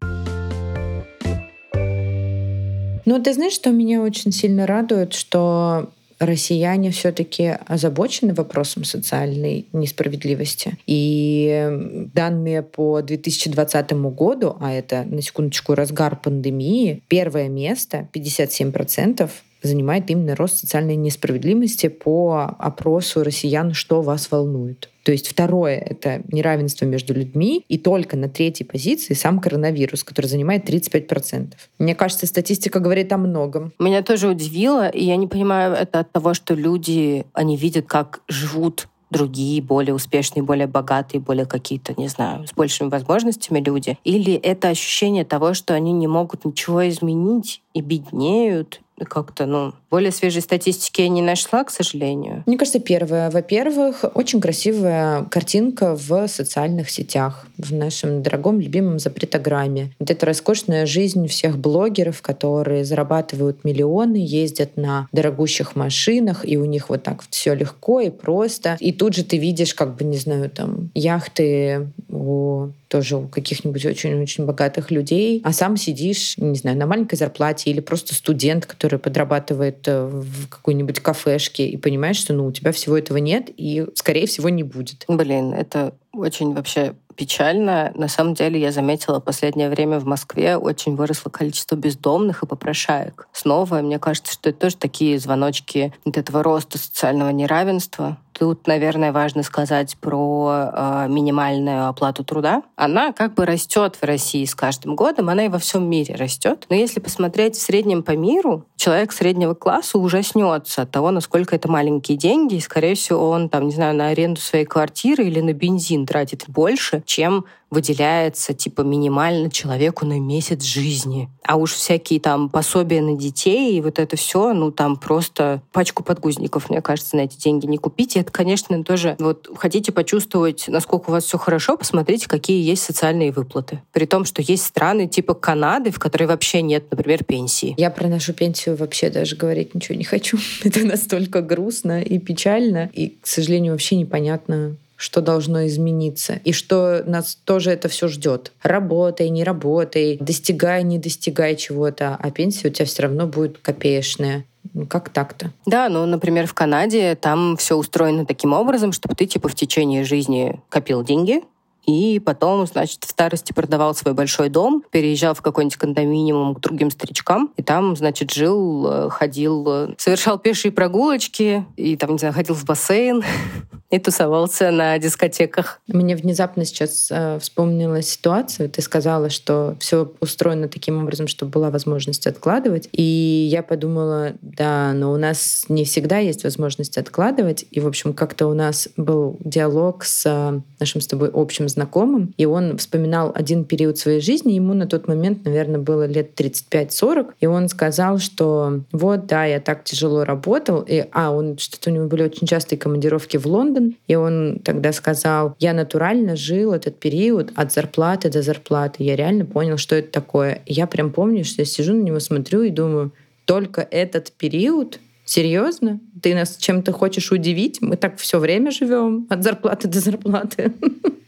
Ну, 3.05 3.21
ты 3.21 3.33
знаешь, 3.33 3.53
что 3.53 3.71
меня 3.71 4.01
очень 4.01 4.31
сильно 4.31 4.67
радует, 4.67 5.13
что 5.13 5.89
россияне 6.19 6.91
все-таки 6.91 7.57
озабочены 7.67 8.33
вопросом 8.33 8.83
социальной 8.83 9.67
несправедливости. 9.73 10.77
И 10.87 12.07
данные 12.13 12.61
по 12.63 13.01
2020 13.01 13.91
году, 14.15 14.57
а 14.59 14.71
это, 14.71 15.03
на 15.03 15.21
секундочку, 15.21 15.75
разгар 15.75 16.15
пандемии, 16.15 17.01
первое 17.07 17.49
место, 17.49 18.07
57%, 18.13 19.29
занимает 19.61 20.09
именно 20.09 20.35
рост 20.35 20.59
социальной 20.59 20.95
несправедливости 20.95 21.87
по 21.87 22.55
опросу 22.59 23.23
россиян 23.23 23.73
«Что 23.73 24.01
вас 24.01 24.31
волнует?». 24.31 24.89
То 25.03 25.11
есть 25.11 25.27
второе— 25.27 25.77
это 25.89 26.23
неравенство 26.31 26.85
между 26.85 27.13
людьми, 27.13 27.63
и 27.69 27.77
только 27.77 28.17
на 28.17 28.27
третьей 28.27 28.65
позиции 28.65 29.13
сам 29.13 29.39
коронавирус, 29.39 30.03
который 30.03 30.25
занимает 30.25 30.67
35%. 30.67 31.53
Мне 31.77 31.93
кажется, 31.93 32.25
статистика 32.25 32.79
говорит 32.79 33.13
о 33.13 33.17
многом. 33.17 33.71
Меня 33.77 34.01
тоже 34.01 34.27
удивило, 34.27 34.89
и 34.89 35.03
я 35.05 35.15
не 35.15 35.27
понимаю, 35.27 35.73
это 35.73 35.99
от 35.99 36.11
того, 36.11 36.33
что 36.33 36.55
люди, 36.55 37.25
они 37.33 37.55
видят, 37.55 37.85
как 37.85 38.21
живут 38.27 38.87
другие, 39.11 39.61
более 39.61 39.93
успешные, 39.93 40.43
более 40.43 40.67
богатые, 40.67 41.21
более 41.21 41.45
какие-то, 41.45 41.93
не 41.97 42.07
знаю, 42.07 42.47
с 42.47 42.53
большими 42.53 42.89
возможностями 42.89 43.59
люди? 43.59 43.97
Или 44.03 44.33
это 44.33 44.69
ощущение 44.69 45.23
того, 45.23 45.53
что 45.53 45.73
они 45.73 45.91
не 45.91 46.07
могут 46.07 46.45
ничего 46.45 46.87
изменить 46.89 47.61
и 47.73 47.81
беднеют, 47.81 48.81
как-то, 49.03 49.45
ну, 49.45 49.73
более 49.91 50.11
свежей 50.11 50.41
статистики 50.41 51.01
я 51.01 51.09
не 51.09 51.21
нашла, 51.21 51.63
к 51.63 51.69
сожалению. 51.69 52.43
Мне 52.45 52.57
кажется, 52.57 52.79
первое. 52.79 53.29
Во-первых, 53.29 54.05
очень 54.13 54.39
красивая 54.39 55.23
картинка 55.25 55.95
в 55.95 56.27
социальных 56.27 56.89
сетях, 56.89 57.45
в 57.57 57.73
нашем 57.73 58.23
дорогом, 58.23 58.59
любимом 58.59 58.99
запретограмме. 58.99 59.91
Вот 59.99 60.09
эта 60.09 60.25
роскошная 60.25 60.85
жизнь 60.85 61.27
всех 61.27 61.57
блогеров, 61.57 62.21
которые 62.21 62.85
зарабатывают 62.85 63.63
миллионы, 63.63 64.17
ездят 64.17 64.77
на 64.77 65.07
дорогущих 65.11 65.75
машинах, 65.75 66.47
и 66.47 66.57
у 66.57 66.65
них 66.65 66.89
вот 66.89 67.03
так 67.03 67.23
все 67.29 67.53
легко 67.53 67.99
и 67.99 68.09
просто. 68.09 68.77
И 68.79 68.91
тут 68.93 69.15
же 69.15 69.23
ты 69.23 69.37
видишь, 69.37 69.73
как 69.73 69.95
бы, 69.95 70.05
не 70.05 70.17
знаю, 70.17 70.49
там, 70.49 70.89
яхты 70.93 71.89
у 72.09 72.69
тоже 72.95 73.17
у 73.17 73.27
каких-нибудь 73.27 73.85
очень-очень 73.85 74.45
богатых 74.45 74.89
людей, 74.89 75.41
а 75.43 75.51
сам 75.51 75.75
сидишь, 75.75 76.37
не 76.37 76.55
знаю, 76.55 76.77
на 76.77 76.87
маленькой 76.87 77.17
зарплате 77.17 77.69
или 77.69 77.81
просто 77.81 78.15
студент, 78.15 78.65
который 78.65 78.99
подрабатывает 78.99 79.85
э, 79.85 80.05
в 80.05 80.47
какой-нибудь 80.47 81.01
кафешке 81.01 81.67
и 81.67 81.75
понимаешь, 81.75 82.15
что 82.15 82.31
ну, 82.31 82.45
у 82.45 82.53
тебя 82.53 82.71
всего 82.71 82.97
этого 82.97 83.17
нет 83.17 83.49
и, 83.57 83.85
скорее 83.95 84.27
всего, 84.27 84.47
не 84.47 84.63
будет. 84.63 85.03
Блин, 85.09 85.53
это 85.53 85.93
очень 86.13 86.53
вообще 86.53 86.95
печально. 87.17 87.91
На 87.95 88.07
самом 88.07 88.33
деле 88.33 88.61
я 88.61 88.71
заметила 88.71 89.19
последнее 89.19 89.69
время 89.69 89.99
в 89.99 90.05
Москве 90.05 90.55
очень 90.55 90.95
выросло 90.95 91.29
количество 91.29 91.75
бездомных 91.75 92.43
и 92.43 92.47
попрошаек. 92.47 93.27
Снова, 93.33 93.81
мне 93.81 93.99
кажется, 93.99 94.31
что 94.31 94.51
это 94.51 94.59
тоже 94.59 94.77
такие 94.77 95.19
звоночки 95.19 95.93
вот 96.05 96.15
этого 96.15 96.43
роста 96.43 96.77
социального 96.77 97.31
неравенства. 97.31 98.19
Тут, 98.37 98.67
наверное, 98.67 99.13
важно 99.13 99.43
сказать 99.43 99.95
про 100.01 100.51
э, 100.51 101.05
минимальную 101.07 101.87
оплату 101.87 102.25
труда. 102.25 102.63
Она 102.75 103.13
как 103.13 103.33
бы 103.33 103.45
растет 103.45 103.95
в 103.95 104.03
России 104.03 104.43
с 104.43 104.53
каждым 104.53 104.97
годом, 104.97 105.29
она 105.29 105.45
и 105.45 105.49
во 105.49 105.57
всем 105.57 105.89
мире 105.89 106.15
растет. 106.15 106.65
Но 106.69 106.75
если 106.75 106.99
посмотреть 106.99 107.55
в 107.55 107.61
среднем 107.61 108.03
по 108.03 108.11
миру, 108.11 108.65
человек 108.75 109.13
среднего 109.13 109.53
класса 109.53 109.97
ужаснется 109.97 110.81
от 110.81 110.91
того, 110.91 111.11
насколько 111.11 111.55
это 111.55 111.71
маленькие 111.71 112.17
деньги, 112.17 112.55
и, 112.55 112.59
скорее 112.59 112.95
всего, 112.95 113.29
он, 113.29 113.47
там, 113.47 113.67
не 113.67 113.73
знаю, 113.73 113.95
на 113.95 114.09
аренду 114.09 114.41
своей 114.41 114.65
квартиры 114.65 115.23
или 115.23 115.39
на 115.39 115.53
бензин 115.53 116.05
тратит 116.05 116.43
больше, 116.49 117.03
чем 117.05 117.45
выделяется 117.75 118.53
типа 118.53 118.81
минимально 118.81 119.51
человеку 119.51 120.05
на 120.05 120.17
месяц 120.17 120.63
жизни. 120.63 121.29
А 121.43 121.57
уж 121.57 121.73
всякие 121.73 122.21
там 122.21 122.49
пособия 122.49 123.01
на 123.01 123.17
детей 123.17 123.77
и 123.77 123.81
вот 123.81 123.99
это 123.99 124.15
все, 124.15 124.53
ну 124.53 124.71
там 124.71 124.95
просто 124.95 125.61
пачку 125.73 126.01
подгузников, 126.01 126.69
мне 126.69 126.81
кажется, 126.81 127.17
на 127.17 127.21
эти 127.21 127.37
деньги 127.37 127.65
не 127.65 127.77
купить. 127.77 128.15
И 128.15 128.19
это, 128.19 128.31
конечно, 128.31 128.81
тоже 128.85 129.17
вот 129.19 129.49
хотите 129.57 129.91
почувствовать, 129.91 130.69
насколько 130.69 131.09
у 131.09 131.11
вас 131.11 131.25
все 131.25 131.37
хорошо, 131.37 131.75
посмотрите, 131.75 132.29
какие 132.29 132.63
есть 132.63 132.83
социальные 132.83 133.33
выплаты. 133.33 133.81
При 133.91 134.05
том, 134.05 134.23
что 134.23 134.41
есть 134.41 134.65
страны 134.65 135.07
типа 135.07 135.33
Канады, 135.33 135.91
в 135.91 135.99
которой 135.99 136.27
вообще 136.27 136.61
нет, 136.61 136.85
например, 136.89 137.25
пенсии. 137.25 137.75
Я 137.77 137.89
про 137.89 138.07
нашу 138.07 138.33
пенсию 138.33 138.77
вообще 138.77 139.09
даже 139.09 139.35
говорить 139.35 139.75
ничего 139.75 139.97
не 139.97 140.05
хочу. 140.05 140.37
Это 140.63 140.85
настолько 140.85 141.41
грустно 141.41 142.01
и 142.01 142.19
печально. 142.19 142.89
И, 142.93 143.17
к 143.21 143.27
сожалению, 143.27 143.73
вообще 143.73 143.97
непонятно, 143.97 144.77
что 144.95 145.21
должно 145.21 145.65
измениться, 145.67 146.39
и 146.43 146.51
что 146.51 147.03
нас 147.05 147.35
тоже 147.35 147.71
это 147.71 147.89
все 147.89 148.07
ждет. 148.07 148.51
Работай, 148.63 149.29
не 149.29 149.43
работай, 149.43 150.17
достигай, 150.19 150.83
не 150.83 150.99
достигай 150.99 151.55
чего-то, 151.55 152.17
а 152.19 152.31
пенсия 152.31 152.69
у 152.69 152.71
тебя 152.71 152.85
все 152.85 153.03
равно 153.03 153.27
будет 153.27 153.57
копеечная. 153.57 154.45
Ну, 154.73 154.87
как 154.87 155.09
так-то? 155.09 155.51
Да, 155.65 155.89
ну, 155.89 156.05
например, 156.05 156.47
в 156.47 156.53
Канаде 156.53 157.15
там 157.15 157.55
все 157.57 157.75
устроено 157.75 158.25
таким 158.25 158.53
образом, 158.53 158.91
чтобы 158.91 159.15
ты, 159.15 159.25
типа, 159.25 159.47
в 159.47 159.55
течение 159.55 160.03
жизни 160.03 160.59
копил 160.69 161.03
деньги, 161.03 161.43
и 161.85 162.19
потом, 162.19 162.65
значит, 162.65 163.03
в 163.03 163.09
старости 163.09 163.53
продавал 163.53 163.93
свой 163.93 164.13
большой 164.13 164.49
дом, 164.49 164.83
переезжал 164.89 165.35
в 165.35 165.41
какой-нибудь 165.41 165.77
кондоминиум 165.77 166.55
к 166.55 166.59
другим 166.59 166.89
старичкам, 166.89 167.51
и 167.57 167.63
там, 167.63 167.95
значит, 167.95 168.31
жил, 168.31 168.87
э, 168.87 169.09
ходил, 169.09 169.65
э, 169.67 169.95
совершал 169.97 170.39
пешие 170.39 170.71
прогулочки, 170.71 171.65
и 171.77 171.95
там, 171.95 172.13
не 172.13 172.17
знаю, 172.17 172.33
ходил 172.33 172.55
в 172.55 172.65
бассейн 172.65 173.23
и 173.95 173.99
тусовался 173.99 174.71
на 174.71 174.97
дискотеках. 174.99 175.79
Мне 175.87 176.15
внезапно 176.15 176.65
сейчас 176.65 177.07
э, 177.09 177.39
вспомнилась 177.39 178.09
ситуация. 178.09 178.67
Ты 178.67 178.81
сказала, 178.81 179.29
что 179.29 179.77
все 179.79 180.11
устроено 180.19 180.67
таким 180.67 181.01
образом, 181.01 181.27
чтобы 181.27 181.51
была 181.51 181.69
возможность 181.69 182.27
откладывать. 182.27 182.89
И 182.91 183.47
я 183.49 183.63
подумала, 183.63 184.33
да, 184.41 184.91
но 184.93 185.13
у 185.13 185.17
нас 185.17 185.65
не 185.69 185.85
всегда 185.85 186.17
есть 186.17 186.43
возможность 186.43 186.97
откладывать. 186.97 187.65
И, 187.71 187.79
в 187.79 187.87
общем, 187.87 188.13
как-то 188.13 188.47
у 188.47 188.53
нас 188.53 188.89
был 188.97 189.37
диалог 189.39 190.03
с 190.03 190.25
э, 190.25 190.59
нашим 190.79 191.01
с 191.01 191.07
тобой 191.07 191.29
общим 191.33 191.69
знакомым, 191.69 192.33
и 192.37 192.45
он 192.45 192.77
вспоминал 192.77 193.31
один 193.33 193.63
период 193.63 193.97
своей 193.97 194.19
жизни, 194.19 194.53
ему 194.53 194.73
на 194.73 194.87
тот 194.87 195.07
момент, 195.07 195.45
наверное, 195.45 195.79
было 195.79 196.05
лет 196.05 196.39
35-40, 196.39 197.33
и 197.39 197.45
он 197.45 197.69
сказал, 197.69 198.17
что 198.17 198.81
вот, 198.91 199.27
да, 199.27 199.45
я 199.45 199.59
так 199.59 199.83
тяжело 199.83 200.23
работал, 200.25 200.81
и, 200.81 201.05
а, 201.11 201.31
он, 201.31 201.57
что-то 201.57 201.89
у 201.89 201.93
него 201.93 202.07
были 202.07 202.23
очень 202.23 202.47
частые 202.47 202.77
командировки 202.79 203.37
в 203.37 203.45
Лондон, 203.45 203.84
и 204.07 204.15
он 204.15 204.59
тогда 204.63 204.91
сказал, 204.91 205.55
я 205.59 205.73
натурально 205.73 206.35
жил 206.35 206.73
этот 206.73 206.99
период 206.99 207.51
от 207.55 207.71
зарплаты 207.71 208.29
до 208.29 208.41
зарплаты, 208.41 209.03
я 209.03 209.15
реально 209.15 209.45
понял, 209.45 209.77
что 209.77 209.95
это 209.95 210.11
такое. 210.11 210.61
Я 210.65 210.87
прям 210.87 211.11
помню, 211.11 211.43
что 211.45 211.61
я 211.61 211.65
сижу 211.65 211.93
на 211.93 212.01
него, 212.01 212.19
смотрю 212.19 212.63
и 212.63 212.69
думаю, 212.69 213.11
только 213.45 213.87
этот 213.89 214.31
период 214.31 214.99
Серьезно? 215.25 215.99
Ты 216.21 216.35
нас 216.35 216.55
чем-то 216.55 216.91
хочешь 216.91 217.31
удивить? 217.31 217.81
Мы 217.81 217.97
так 217.97 218.17
все 218.17 218.39
время 218.39 218.71
живем 218.71 219.25
от 219.29 219.43
зарплаты 219.43 219.87
до 219.87 219.99
зарплаты. 219.99 220.71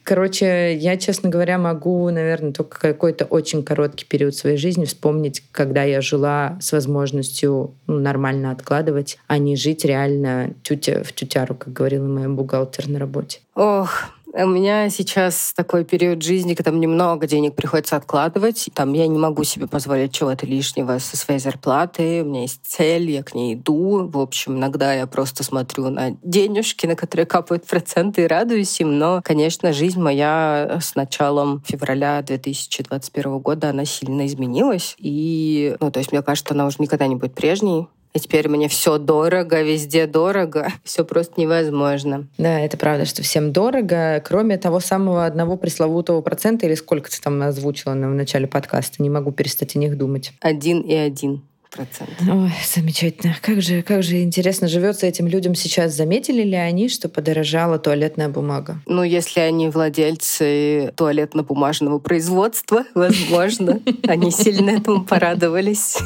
Короче, 0.08 0.74
я, 0.77 0.96
честно 0.96 1.30
говоря, 1.30 1.58
могу, 1.58 2.10
наверное, 2.10 2.54
только 2.54 2.80
какой-то 2.80 3.25
очень 3.25 3.62
короткий 3.62 4.06
период 4.06 4.36
своей 4.36 4.56
жизни 4.56 4.86
вспомнить, 4.86 5.44
когда 5.51 5.84
я 5.84 6.00
жила 6.00 6.58
с 6.62 6.72
возможностью 6.72 7.74
ну, 7.88 8.00
нормально 8.00 8.51
откладывать, 8.51 9.18
а 9.27 9.38
не 9.38 9.58
жить 9.58 9.84
реально 9.84 10.54
тютя 10.63 11.04
в 11.04 11.12
тютяру, 11.12 11.56
как 11.56 11.74
говорила 11.74 12.08
моя 12.08 12.30
бухгалтер 12.30 12.88
на 12.88 13.00
работе. 13.00 13.39
Ох, 13.54 14.06
у 14.34 14.46
меня 14.46 14.89
сейчас 14.89 15.53
такой 15.55 15.86
период 15.86 16.22
жизни, 16.22 16.53
когда 16.53 16.72
мне 16.72 16.88
много 16.88 17.27
денег 17.27 17.55
приходится 17.55 17.96
откладывать. 17.96 18.69
Там 18.74 18.93
я 18.93 19.07
не 19.07 19.17
могу 19.17 19.43
себе 19.43 19.67
позволить 19.67 20.13
чего-то 20.13 20.46
лишнего 20.46 21.00
со 21.00 21.17
своей 21.17 21.39
зарплаты. 21.39 22.22
У 22.24 22.25
меня 22.25 22.41
есть 22.41 22.62
цель, 22.63 23.10
я 23.10 23.24
к 23.24 23.34
ней 23.34 23.55
иду. 23.55 24.07
В 24.07 24.17
общем, 24.17 24.57
иногда 24.57 24.93
я 24.93 25.07
просто 25.07 25.43
смотрю 25.43 25.89
на 25.89 26.12
денежки, 26.24 26.86
на 26.86 26.96
которые 26.96 27.25
капают 27.25 27.65
проценты, 27.65 28.24
и 28.24 28.27
радуюсь 28.27 28.79
им. 28.79 28.98
Но, 28.98 29.22
конечно, 29.24 29.74
жизнь 29.74 30.00
моя 30.00 30.79
с 30.81 30.96
началом 30.96 31.63
февраля 31.65 32.22
2021 32.22 33.39
года, 33.39 33.69
она 33.69 33.86
сильно 33.86 34.25
изменилась. 34.25 34.96
И, 35.00 35.75
ну, 35.79 35.89
то 35.89 36.00
есть, 36.00 36.12
мне 36.12 36.22
кажется, 36.22 36.53
она 36.53 36.65
уже 36.65 36.77
никогда 36.79 37.07
не 37.07 37.15
будет 37.15 37.34
прежней. 37.34 37.88
И 38.17 38.19
теперь 38.19 38.50
мне 38.50 38.67
все 38.67 38.97
дорого, 38.97 39.62
везде 39.62 40.07
дорого. 40.07 40.74
Все 40.83 41.05
просто 41.05 41.39
невозможно. 41.39 42.27
Да, 42.39 42.59
это 42.59 42.75
правда, 42.75 43.05
что 43.05 43.21
всем 43.21 43.53
дорого, 43.53 44.24
кроме 44.25 44.57
того 44.57 44.79
самого 44.79 45.27
одного 45.27 45.55
пресловутого 45.55 46.21
процента, 46.21 46.65
или 46.65 46.74
сколько 46.74 47.12
ты 47.12 47.21
там 47.21 47.39
озвучила 47.43 47.91
в 47.91 47.95
начале 47.95 48.47
подкаста. 48.47 49.03
Не 49.03 49.12
могу 49.12 49.31
перестать 49.31 49.75
о 49.75 49.79
них 49.79 49.97
думать. 50.00 50.33
Один 50.41 50.81
и 50.81 50.95
один. 50.95 51.43
Процент. 51.69 52.09
Ой, 52.27 52.51
замечательно. 52.65 53.36
Как 53.39 53.62
же, 53.62 53.83
как 53.83 54.01
же 54.01 54.24
интересно 54.24 54.67
живется 54.67 55.05
этим 55.05 55.27
людям 55.27 55.53
сейчас. 55.53 55.93
Заметили 55.93 56.41
ли 56.41 56.55
они, 56.55 56.89
что 56.89 57.09
подорожала 57.09 57.77
туалетная 57.77 58.29
бумага? 58.29 58.81
Ну, 58.88 59.03
если 59.03 59.41
они 59.41 59.69
владельцы 59.69 60.91
туалетно-бумажного 60.95 62.00
производства, 62.00 62.83
возможно, 62.95 63.79
они 64.07 64.31
сильно 64.31 64.71
этому 64.71 65.05
порадовались. 65.05 65.97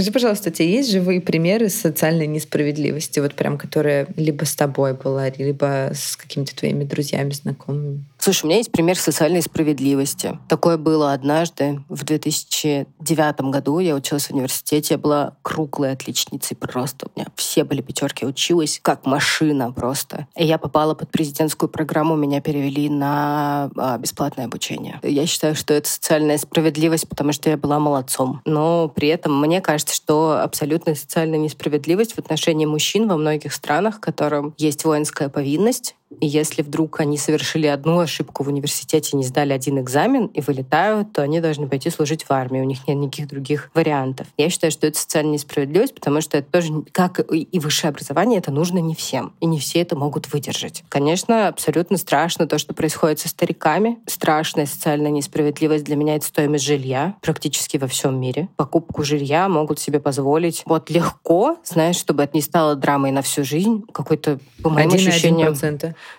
Скажи, 0.00 0.12
пожалуйста, 0.12 0.48
у 0.48 0.52
тебя 0.54 0.66
есть 0.66 0.90
живые 0.90 1.20
примеры 1.20 1.68
социальной 1.68 2.26
несправедливости, 2.26 3.20
вот 3.20 3.34
прям, 3.34 3.58
которая 3.58 4.06
либо 4.16 4.46
с 4.46 4.56
тобой 4.56 4.94
была, 4.94 5.28
либо 5.28 5.90
с 5.92 6.16
какими-то 6.16 6.56
твоими 6.56 6.84
друзьями, 6.84 7.32
знакомыми? 7.32 8.06
Слушай, 8.18 8.44
у 8.44 8.46
меня 8.48 8.58
есть 8.58 8.70
пример 8.70 8.98
социальной 8.98 9.40
справедливости. 9.40 10.38
Такое 10.48 10.76
было 10.76 11.14
однажды, 11.14 11.82
в 11.88 12.04
2009 12.04 13.40
году. 13.50 13.78
Я 13.78 13.94
училась 13.94 14.26
в 14.26 14.30
университете, 14.32 14.94
я 14.94 14.98
была 14.98 15.36
круглой 15.40 15.92
отличницей 15.92 16.54
просто. 16.56 17.06
У 17.06 17.18
меня 17.18 17.28
все 17.34 17.64
были 17.64 17.80
пятерки, 17.80 18.26
училась 18.26 18.78
как 18.82 19.06
машина 19.06 19.72
просто. 19.72 20.26
И 20.36 20.44
я 20.44 20.58
попала 20.58 20.94
под 20.94 21.10
президентскую 21.10 21.70
программу, 21.70 22.14
меня 22.14 22.42
перевели 22.42 22.90
на 22.90 23.70
а, 23.76 23.96
бесплатное 23.96 24.44
обучение. 24.44 24.98
Я 25.02 25.26
считаю, 25.26 25.54
что 25.54 25.72
это 25.72 25.88
социальная 25.88 26.36
справедливость, 26.36 27.08
потому 27.08 27.32
что 27.32 27.48
я 27.48 27.56
была 27.56 27.78
молодцом. 27.78 28.42
Но 28.44 28.88
при 28.88 29.08
этом 29.08 29.40
мне 29.40 29.62
кажется, 29.62 29.89
что 29.90 30.40
абсолютная 30.42 30.94
социальная 30.94 31.38
несправедливость 31.38 32.14
в 32.14 32.18
отношении 32.18 32.66
мужчин 32.66 33.08
во 33.08 33.16
многих 33.16 33.52
странах, 33.52 34.00
которым 34.00 34.54
есть 34.56 34.84
воинская 34.84 35.28
повинность, 35.28 35.96
И 36.18 36.26
если 36.26 36.62
вдруг 36.62 37.00
они 37.00 37.16
совершили 37.16 37.66
одну 37.66 38.00
ошибку 38.00 38.42
в 38.42 38.48
университете, 38.48 39.16
не 39.16 39.24
сдали 39.24 39.52
один 39.52 39.78
экзамен 39.78 40.26
и 40.26 40.40
вылетают, 40.40 41.12
то 41.12 41.22
они 41.22 41.40
должны 41.40 41.68
пойти 41.68 41.88
служить 41.90 42.24
в 42.24 42.30
армии. 42.32 42.60
У 42.60 42.64
них 42.64 42.86
нет 42.88 42.96
никаких 42.96 43.28
других 43.28 43.70
вариантов. 43.74 44.26
Я 44.36 44.50
считаю, 44.50 44.72
что 44.72 44.86
это 44.86 44.98
социальная 44.98 45.34
несправедливость, 45.34 45.94
потому 45.94 46.20
что 46.20 46.38
это 46.38 46.50
тоже, 46.50 46.82
как 46.92 47.20
и 47.32 47.58
высшее 47.58 47.90
образование, 47.90 48.38
это 48.38 48.50
нужно 48.50 48.78
не 48.78 48.94
всем. 48.94 49.32
И 49.40 49.46
не 49.46 49.58
все 49.58 49.80
это 49.80 49.96
могут 49.96 50.32
выдержать. 50.32 50.82
Конечно, 50.88 51.48
абсолютно 51.48 51.96
страшно 51.96 52.46
то, 52.46 52.58
что 52.58 52.74
происходит 52.74 53.20
со 53.20 53.28
стариками. 53.28 53.98
Страшная 54.06 54.66
социальная 54.66 55.10
несправедливость 55.10 55.84
для 55.84 55.96
меня— 55.96 56.16
это 56.16 56.26
стоимость 56.26 56.64
жилья 56.64 57.14
практически 57.22 57.76
во 57.76 57.86
всем 57.86 58.20
мире. 58.20 58.48
Покупку 58.56 59.04
жилья 59.04 59.48
могут 59.48 59.78
себе 59.78 60.00
позволить 60.00 60.62
вот 60.66 60.90
легко, 60.90 61.56
знаешь, 61.64 61.96
чтобы 61.96 62.24
это 62.24 62.36
не 62.36 62.42
стало 62.42 62.74
драмой 62.74 63.12
на 63.12 63.22
всю 63.22 63.44
жизнь. 63.44 63.84
Какой-то, 63.92 64.40
по 64.62 64.70
моим 64.70 64.92
ощущениям... 64.92 65.54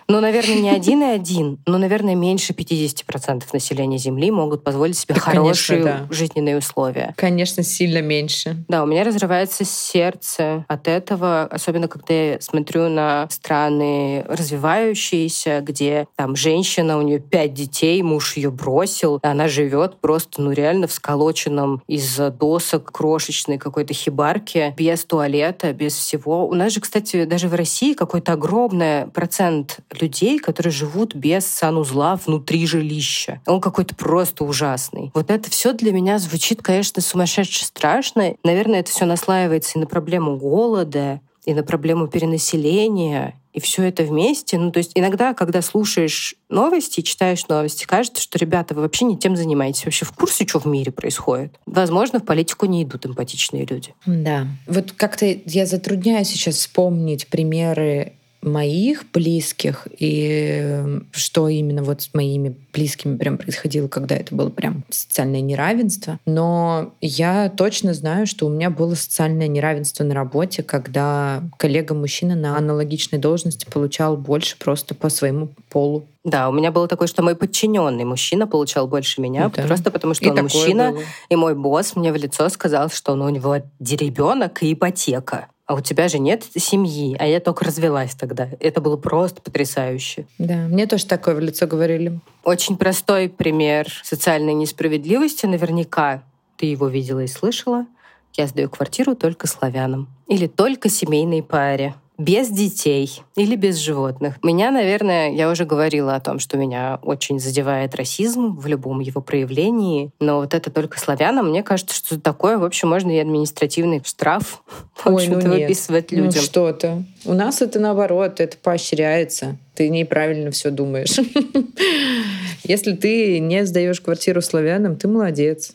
Ну, 0.08 0.20
наверное, 0.20 0.56
не 0.56 0.70
один 0.70 1.02
и 1.02 1.06
один, 1.06 1.58
но, 1.66 1.78
наверное, 1.78 2.14
меньше 2.14 2.52
50% 2.52 3.44
населения 3.52 3.98
Земли 3.98 4.30
могут 4.30 4.64
позволить 4.64 4.98
себе 4.98 5.14
да, 5.14 5.20
хорошие 5.20 5.82
конечно, 5.82 6.06
да. 6.08 6.14
жизненные 6.14 6.58
условия. 6.58 7.14
Конечно, 7.16 7.62
сильно 7.62 8.02
меньше. 8.02 8.64
Да, 8.68 8.82
у 8.82 8.86
меня 8.86 9.04
разрывается 9.04 9.64
сердце 9.64 10.64
от 10.68 10.88
этого, 10.88 11.44
особенно 11.44 11.88
когда 11.88 12.14
я 12.14 12.40
смотрю 12.40 12.88
на 12.88 13.28
страны 13.30 14.24
развивающиеся, 14.28 15.60
где 15.62 16.06
там 16.16 16.36
женщина, 16.36 16.98
у 16.98 17.02
нее 17.02 17.18
пять 17.18 17.54
детей, 17.54 18.02
муж 18.02 18.36
ее 18.36 18.50
бросил, 18.50 19.16
и 19.22 19.26
она 19.26 19.48
живет 19.48 20.00
просто, 20.00 20.42
ну, 20.42 20.52
реально 20.52 20.86
в 20.86 20.92
сколоченном 20.92 21.82
из 21.86 22.16
досок 22.16 22.92
крошечной 22.92 23.58
какой-то 23.58 23.94
хибарке, 23.94 24.74
без 24.76 25.04
туалета, 25.04 25.72
без 25.72 25.94
всего. 25.94 26.46
У 26.46 26.54
нас 26.54 26.72
же, 26.72 26.80
кстати, 26.80 27.24
даже 27.24 27.48
в 27.48 27.54
России 27.54 27.94
какой-то 27.94 28.32
огромный 28.32 29.06
процент 29.06 29.71
людей, 29.98 30.38
которые 30.38 30.72
живут 30.72 31.14
без 31.14 31.46
санузла 31.46 32.16
внутри 32.16 32.66
жилища. 32.66 33.40
Он 33.46 33.60
какой-то 33.60 33.94
просто 33.94 34.44
ужасный. 34.44 35.10
Вот 35.14 35.30
это 35.30 35.50
все 35.50 35.72
для 35.72 35.92
меня 35.92 36.18
звучит, 36.18 36.62
конечно, 36.62 37.02
сумасшедше 37.02 37.64
страшно. 37.64 38.34
Наверное, 38.44 38.80
это 38.80 38.90
все 38.90 39.04
наслаивается 39.04 39.78
и 39.78 39.80
на 39.80 39.86
проблему 39.86 40.36
голода, 40.36 41.20
и 41.44 41.54
на 41.54 41.62
проблему 41.62 42.06
перенаселения, 42.06 43.34
и 43.52 43.60
все 43.60 43.82
это 43.82 44.04
вместе. 44.04 44.58
Ну, 44.58 44.70
то 44.70 44.78
есть 44.78 44.92
иногда, 44.94 45.34
когда 45.34 45.60
слушаешь 45.60 46.34
новости, 46.48 47.00
читаешь 47.00 47.46
новости, 47.48 47.84
кажется, 47.84 48.22
что, 48.22 48.38
ребята, 48.38 48.74
вы 48.74 48.82
вообще 48.82 49.04
не 49.04 49.18
тем 49.18 49.36
занимаетесь. 49.36 49.84
Вообще 49.84 50.04
в 50.04 50.12
курсе, 50.12 50.46
что 50.46 50.60
в 50.60 50.66
мире 50.66 50.92
происходит? 50.92 51.58
Возможно, 51.66 52.20
в 52.20 52.24
политику 52.24 52.66
не 52.66 52.84
идут 52.84 53.06
эмпатичные 53.06 53.66
люди. 53.66 53.94
Да. 54.06 54.46
Вот 54.66 54.92
как-то 54.92 55.26
я 55.26 55.66
затрудняюсь 55.66 56.28
сейчас 56.28 56.56
вспомнить 56.56 57.26
примеры 57.28 58.14
моих 58.42 59.04
близких 59.12 59.86
и 59.98 60.82
что 61.12 61.48
именно 61.48 61.82
вот 61.82 62.02
с 62.02 62.12
моими 62.12 62.56
близкими 62.72 63.16
прям 63.16 63.38
происходило, 63.38 63.88
когда 63.88 64.16
это 64.16 64.34
было 64.34 64.50
прям 64.50 64.84
социальное 64.90 65.40
неравенство. 65.40 66.18
Но 66.26 66.92
я 67.00 67.48
точно 67.50 67.94
знаю, 67.94 68.26
что 68.26 68.46
у 68.46 68.50
меня 68.50 68.70
было 68.70 68.94
социальное 68.94 69.48
неравенство 69.48 70.04
на 70.04 70.14
работе, 70.14 70.62
когда 70.62 71.42
коллега-мужчина 71.58 72.34
на 72.34 72.56
аналогичной 72.56 73.18
должности 73.18 73.66
получал 73.70 74.16
больше 74.16 74.56
просто 74.58 74.94
по 74.94 75.08
своему 75.08 75.50
полу. 75.70 76.04
Да, 76.24 76.48
у 76.48 76.52
меня 76.52 76.70
было 76.70 76.86
такое, 76.86 77.08
что 77.08 77.22
мой 77.22 77.34
подчиненный 77.34 78.04
мужчина 78.04 78.46
получал 78.46 78.86
больше 78.86 79.20
меня, 79.20 79.48
да. 79.48 79.64
просто 79.64 79.90
потому 79.90 80.14
что 80.14 80.24
и 80.24 80.30
он 80.30 80.42
мужчина, 80.42 80.92
было. 80.92 81.02
и 81.28 81.36
мой 81.36 81.54
босс 81.54 81.96
мне 81.96 82.12
в 82.12 82.16
лицо 82.16 82.48
сказал, 82.48 82.90
что 82.90 83.16
ну, 83.16 83.24
у 83.24 83.28
него 83.28 83.56
ребенок 83.80 84.62
и 84.62 84.72
ипотека 84.72 85.48
а 85.72 85.74
у 85.74 85.80
тебя 85.80 86.08
же 86.08 86.18
нет 86.18 86.44
семьи, 86.54 87.16
а 87.18 87.26
я 87.26 87.40
только 87.40 87.64
развелась 87.64 88.14
тогда. 88.14 88.46
Это 88.60 88.82
было 88.82 88.98
просто 88.98 89.40
потрясающе. 89.40 90.26
Да, 90.36 90.68
мне 90.68 90.86
тоже 90.86 91.06
такое 91.06 91.34
в 91.34 91.40
лицо 91.40 91.66
говорили. 91.66 92.20
Очень 92.44 92.76
простой 92.76 93.30
пример 93.30 93.86
социальной 94.04 94.52
несправедливости. 94.52 95.46
Наверняка 95.46 96.24
ты 96.58 96.66
его 96.66 96.88
видела 96.88 97.20
и 97.20 97.26
слышала. 97.26 97.86
Я 98.34 98.48
сдаю 98.48 98.68
квартиру 98.68 99.16
только 99.16 99.46
славянам. 99.46 100.08
Или 100.28 100.46
только 100.46 100.90
семейной 100.90 101.42
паре 101.42 101.94
без 102.18 102.48
детей 102.50 103.22
или 103.36 103.56
без 103.56 103.76
животных. 103.76 104.36
Меня, 104.42 104.70
наверное, 104.70 105.32
я 105.32 105.50
уже 105.50 105.64
говорила 105.64 106.14
о 106.14 106.20
том, 106.20 106.38
что 106.38 106.56
меня 106.56 106.98
очень 107.02 107.40
задевает 107.40 107.94
расизм 107.94 108.56
в 108.56 108.66
любом 108.66 109.00
его 109.00 109.20
проявлении, 109.20 110.10
но 110.20 110.36
вот 110.36 110.54
это 110.54 110.70
только 110.70 110.98
славянам, 110.98 111.48
мне 111.48 111.62
кажется, 111.62 111.94
что 111.94 112.20
такое, 112.20 112.58
в 112.58 112.64
общем, 112.64 112.88
можно 112.88 113.10
и 113.10 113.18
административный 113.18 114.02
штраф, 114.04 114.62
в 114.94 115.08
общем-то, 115.08 115.48
ну 115.48 115.54
выписывать 115.54 116.12
ну 116.12 116.18
людям. 116.18 116.34
Ну 116.36 116.42
что-то. 116.42 117.02
У 117.24 117.32
нас 117.32 117.62
это 117.62 117.80
наоборот, 117.80 118.40
это 118.40 118.56
поощряется. 118.56 119.56
Ты 119.74 119.88
неправильно 119.88 120.50
все 120.50 120.70
думаешь. 120.70 121.16
Если 122.64 122.92
ты 122.92 123.38
не 123.40 123.64
сдаешь 123.64 124.00
квартиру 124.00 124.42
славянам, 124.42 124.96
ты 124.96 125.08
молодец. 125.08 125.74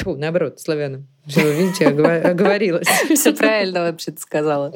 Фу, 0.04 0.16
наоборот, 0.16 0.60
славянам. 0.60 1.06
Видите, 1.26 1.86
оговорилась. 1.88 2.88
Все 3.14 3.32
правильно 3.32 3.80
вообще 3.80 4.12
ты 4.12 4.20
сказала. 4.20 4.72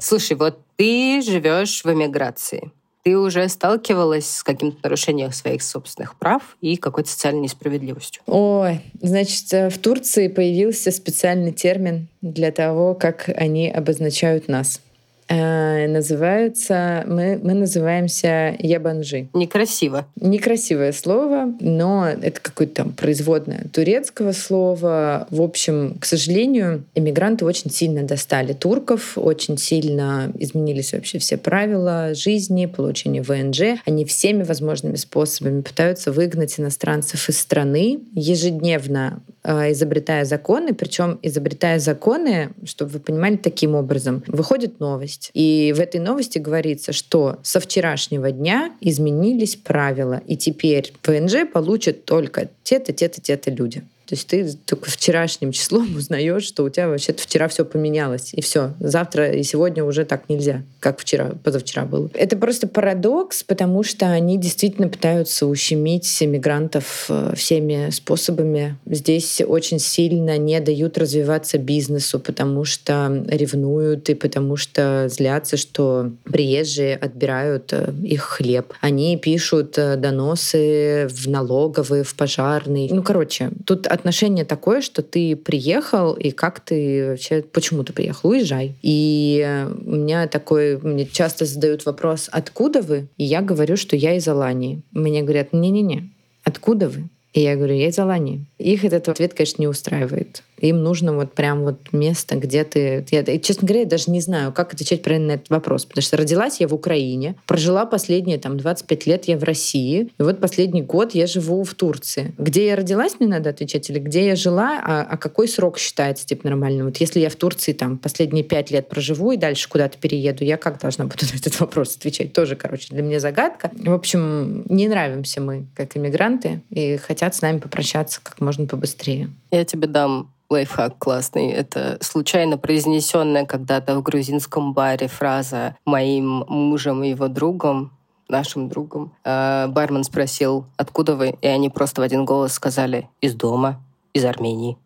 Слушай, 0.00 0.36
вот 0.36 0.58
ты 0.76 1.22
живешь 1.22 1.84
в 1.84 1.92
эмиграции. 1.92 2.70
Ты 3.04 3.18
уже 3.18 3.46
сталкивалась 3.50 4.28
с 4.28 4.42
каким-то 4.42 4.78
нарушением 4.82 5.30
своих 5.30 5.62
собственных 5.62 6.18
прав 6.18 6.56
и 6.62 6.76
какой-то 6.76 7.10
социальной 7.10 7.42
несправедливостью? 7.42 8.22
Ой, 8.26 8.80
значит, 9.02 9.52
э, 9.52 9.68
в 9.68 9.76
Турции 9.76 10.28
появился 10.28 10.90
специальный 10.90 11.52
термин 11.52 12.08
для 12.22 12.50
того, 12.50 12.94
как 12.94 13.28
они 13.28 13.70
обозначают 13.70 14.48
нас. 14.48 14.80
Э, 15.28 15.86
называются, 15.88 17.04
мы, 17.06 17.40
мы 17.42 17.54
называемся 17.54 18.56
ябанжи. 18.58 19.28
Некрасиво. 19.32 20.06
Некрасивое 20.20 20.92
слово, 20.92 21.54
но 21.60 22.08
это 22.08 22.40
какое-то 22.40 22.74
там 22.74 22.92
производное 22.92 23.66
турецкого 23.72 24.32
слова. 24.32 25.26
В 25.30 25.40
общем, 25.40 25.96
к 26.00 26.04
сожалению, 26.04 26.84
эмигранты 26.94 27.44
очень 27.44 27.70
сильно 27.70 28.02
достали 28.02 28.52
турков, 28.52 29.16
очень 29.16 29.56
сильно 29.56 30.30
изменились 30.38 30.92
вообще 30.92 31.18
все 31.18 31.36
правила 31.36 32.14
жизни, 32.14 32.66
получения 32.66 33.22
ВНЖ. 33.22 33.80
Они 33.86 34.04
всеми 34.04 34.42
возможными 34.42 34.96
способами 34.96 35.62
пытаются 35.62 36.12
выгнать 36.12 36.60
иностранцев 36.60 37.28
из 37.28 37.40
страны. 37.40 38.00
Ежедневно 38.14 39.22
изобретая 39.44 40.24
законы, 40.24 40.74
причем 40.74 41.18
изобретая 41.22 41.78
законы, 41.78 42.50
чтобы 42.64 42.92
вы 42.92 43.00
понимали, 43.00 43.36
таким 43.36 43.74
образом. 43.74 44.22
Выходит 44.26 44.80
новость, 44.80 45.30
и 45.34 45.72
в 45.76 45.80
этой 45.80 46.00
новости 46.00 46.38
говорится, 46.38 46.92
что 46.92 47.38
со 47.42 47.60
вчерашнего 47.60 48.30
дня 48.30 48.72
изменились 48.80 49.56
правила, 49.56 50.22
и 50.26 50.36
теперь 50.36 50.92
ВНЖ 51.04 51.46
получат 51.52 52.04
только 52.04 52.48
те-то, 52.62 52.92
те-то, 52.92 53.20
те-то 53.20 53.50
люди. 53.50 53.82
То 54.06 54.14
есть 54.14 54.28
ты 54.28 54.52
только 54.66 54.90
вчерашним 54.90 55.52
числом 55.52 55.96
узнаешь, 55.96 56.44
что 56.44 56.64
у 56.64 56.68
тебя 56.68 56.88
вообще-то 56.88 57.22
вчера 57.22 57.48
все 57.48 57.64
поменялось. 57.64 58.32
И 58.34 58.40
все. 58.40 58.74
Завтра 58.80 59.32
и 59.32 59.42
сегодня 59.42 59.84
уже 59.84 60.04
так 60.04 60.28
нельзя, 60.28 60.62
как 60.80 61.00
вчера, 61.00 61.32
позавчера 61.42 61.84
было. 61.84 62.10
Это 62.14 62.36
просто 62.36 62.66
парадокс, 62.66 63.42
потому 63.42 63.82
что 63.82 64.06
они 64.06 64.38
действительно 64.38 64.88
пытаются 64.88 65.46
ущемить 65.46 66.22
иммигрантов 66.22 67.06
э, 67.08 67.34
всеми 67.36 67.90
способами. 67.90 68.76
Здесь 68.86 69.40
очень 69.46 69.78
сильно 69.78 70.36
не 70.38 70.60
дают 70.60 70.98
развиваться 70.98 71.58
бизнесу, 71.58 72.20
потому 72.20 72.64
что 72.64 73.24
ревнуют 73.28 74.08
и 74.10 74.14
потому 74.14 74.56
что 74.56 75.08
злятся, 75.08 75.56
что 75.56 76.12
приезжие 76.24 76.96
отбирают 76.96 77.72
э, 77.72 77.92
их 78.02 78.22
хлеб. 78.22 78.72
Они 78.80 79.16
пишут 79.16 79.78
э, 79.78 79.96
доносы 79.96 81.08
в 81.10 81.28
налоговые, 81.28 82.04
в 82.04 82.14
пожарный. 82.14 82.88
Ну, 82.90 83.02
короче, 83.02 83.50
тут 83.66 83.86
отношение 83.94 84.44
такое, 84.44 84.80
что 84.80 85.02
ты 85.02 85.36
приехал, 85.36 86.14
и 86.14 86.30
как 86.30 86.60
ты 86.60 87.10
вообще, 87.10 87.42
почему 87.42 87.84
ты 87.84 87.92
приехал? 87.92 88.30
Уезжай. 88.30 88.74
И 88.82 89.66
у 89.84 89.90
меня 89.92 90.26
такой, 90.26 90.78
мне 90.78 91.06
часто 91.06 91.44
задают 91.44 91.86
вопрос, 91.86 92.28
откуда 92.32 92.82
вы? 92.82 93.08
И 93.16 93.24
я 93.24 93.40
говорю, 93.40 93.76
что 93.76 93.96
я 93.96 94.16
из 94.16 94.28
Алании. 94.28 94.82
Мне 94.92 95.22
говорят, 95.22 95.52
не-не-не, 95.52 96.10
откуда 96.44 96.88
вы? 96.88 97.08
И 97.32 97.40
я 97.40 97.56
говорю, 97.56 97.74
я 97.74 97.88
из 97.88 97.98
Алании. 97.98 98.44
Их 98.64 98.82
этот 98.82 99.10
ответ, 99.10 99.34
конечно, 99.34 99.60
не 99.60 99.68
устраивает. 99.68 100.42
Им 100.58 100.82
нужно 100.82 101.12
вот 101.14 101.34
прям 101.34 101.64
вот 101.64 101.92
место, 101.92 102.36
где 102.36 102.64
ты... 102.64 103.04
Я, 103.10 103.38
честно 103.38 103.68
говоря, 103.68 103.80
я 103.80 103.86
даже 103.86 104.10
не 104.10 104.22
знаю, 104.22 104.52
как 104.52 104.72
отвечать 104.72 105.02
правильно 105.02 105.26
на 105.26 105.32
этот 105.32 105.50
вопрос. 105.50 105.84
Потому 105.84 106.00
что 106.00 106.16
родилась 106.16 106.60
я 106.60 106.68
в 106.68 106.72
Украине, 106.72 107.34
прожила 107.44 107.84
последние 107.84 108.38
там 108.38 108.56
25 108.56 109.06
лет 109.06 109.24
я 109.26 109.36
в 109.36 109.44
России, 109.44 110.08
и 110.18 110.22
вот 110.22 110.40
последний 110.40 110.80
год 110.80 111.14
я 111.14 111.26
живу 111.26 111.62
в 111.62 111.74
Турции. 111.74 112.34
Где 112.38 112.68
я 112.68 112.76
родилась, 112.76 113.16
мне 113.20 113.28
надо 113.28 113.50
отвечать, 113.50 113.90
или 113.90 113.98
где 113.98 114.28
я 114.28 114.36
жила, 114.36 114.80
а, 114.82 115.02
а 115.02 115.16
какой 115.18 115.46
срок 115.46 115.78
считается 115.78 116.24
типа 116.24 116.48
нормальным? 116.48 116.86
Вот 116.86 116.96
если 116.96 117.20
я 117.20 117.28
в 117.28 117.36
Турции 117.36 117.74
там 117.74 117.98
последние 117.98 118.44
5 118.44 118.70
лет 118.70 118.88
проживу 118.88 119.32
и 119.32 119.36
дальше 119.36 119.68
куда-то 119.68 119.98
перееду, 119.98 120.42
я 120.42 120.56
как 120.56 120.80
должна 120.80 121.04
буду 121.04 121.26
на 121.30 121.36
этот 121.36 121.60
вопрос 121.60 121.96
отвечать? 121.96 122.32
Тоже, 122.32 122.56
короче, 122.56 122.86
для 122.88 123.02
меня 123.02 123.20
загадка. 123.20 123.70
В 123.74 123.92
общем, 123.92 124.64
не 124.70 124.88
нравимся 124.88 125.42
мы 125.42 125.66
как 125.74 125.98
иммигранты, 125.98 126.62
и 126.70 126.96
хотят 126.96 127.34
с 127.34 127.42
нами 127.42 127.58
попрощаться 127.58 128.20
как 128.22 128.40
можно 128.40 128.53
побыстрее. 128.66 129.30
Я 129.50 129.64
тебе 129.64 129.86
дам 129.86 130.30
лайфхак 130.50 130.98
классный. 130.98 131.50
Это 131.50 131.98
случайно 132.00 132.58
произнесенная 132.58 133.44
когда-то 133.46 133.96
в 133.96 134.02
грузинском 134.02 134.72
баре 134.72 135.08
фраза 135.08 135.76
«моим 135.84 136.44
мужем 136.48 137.02
и 137.02 137.10
его 137.10 137.28
другом» 137.28 137.92
нашим 138.28 138.68
другом. 138.68 139.12
Э, 139.24 139.66
бармен 139.68 140.04
спросил, 140.04 140.66
откуда 140.76 141.14
вы? 141.14 141.36
И 141.40 141.46
они 141.46 141.68
просто 141.68 142.00
в 142.00 142.04
один 142.04 142.24
голос 142.24 142.54
сказали 142.54 143.08
«из 143.20 143.34
дома, 143.34 143.82
из 144.12 144.24
Армении». 144.24 144.78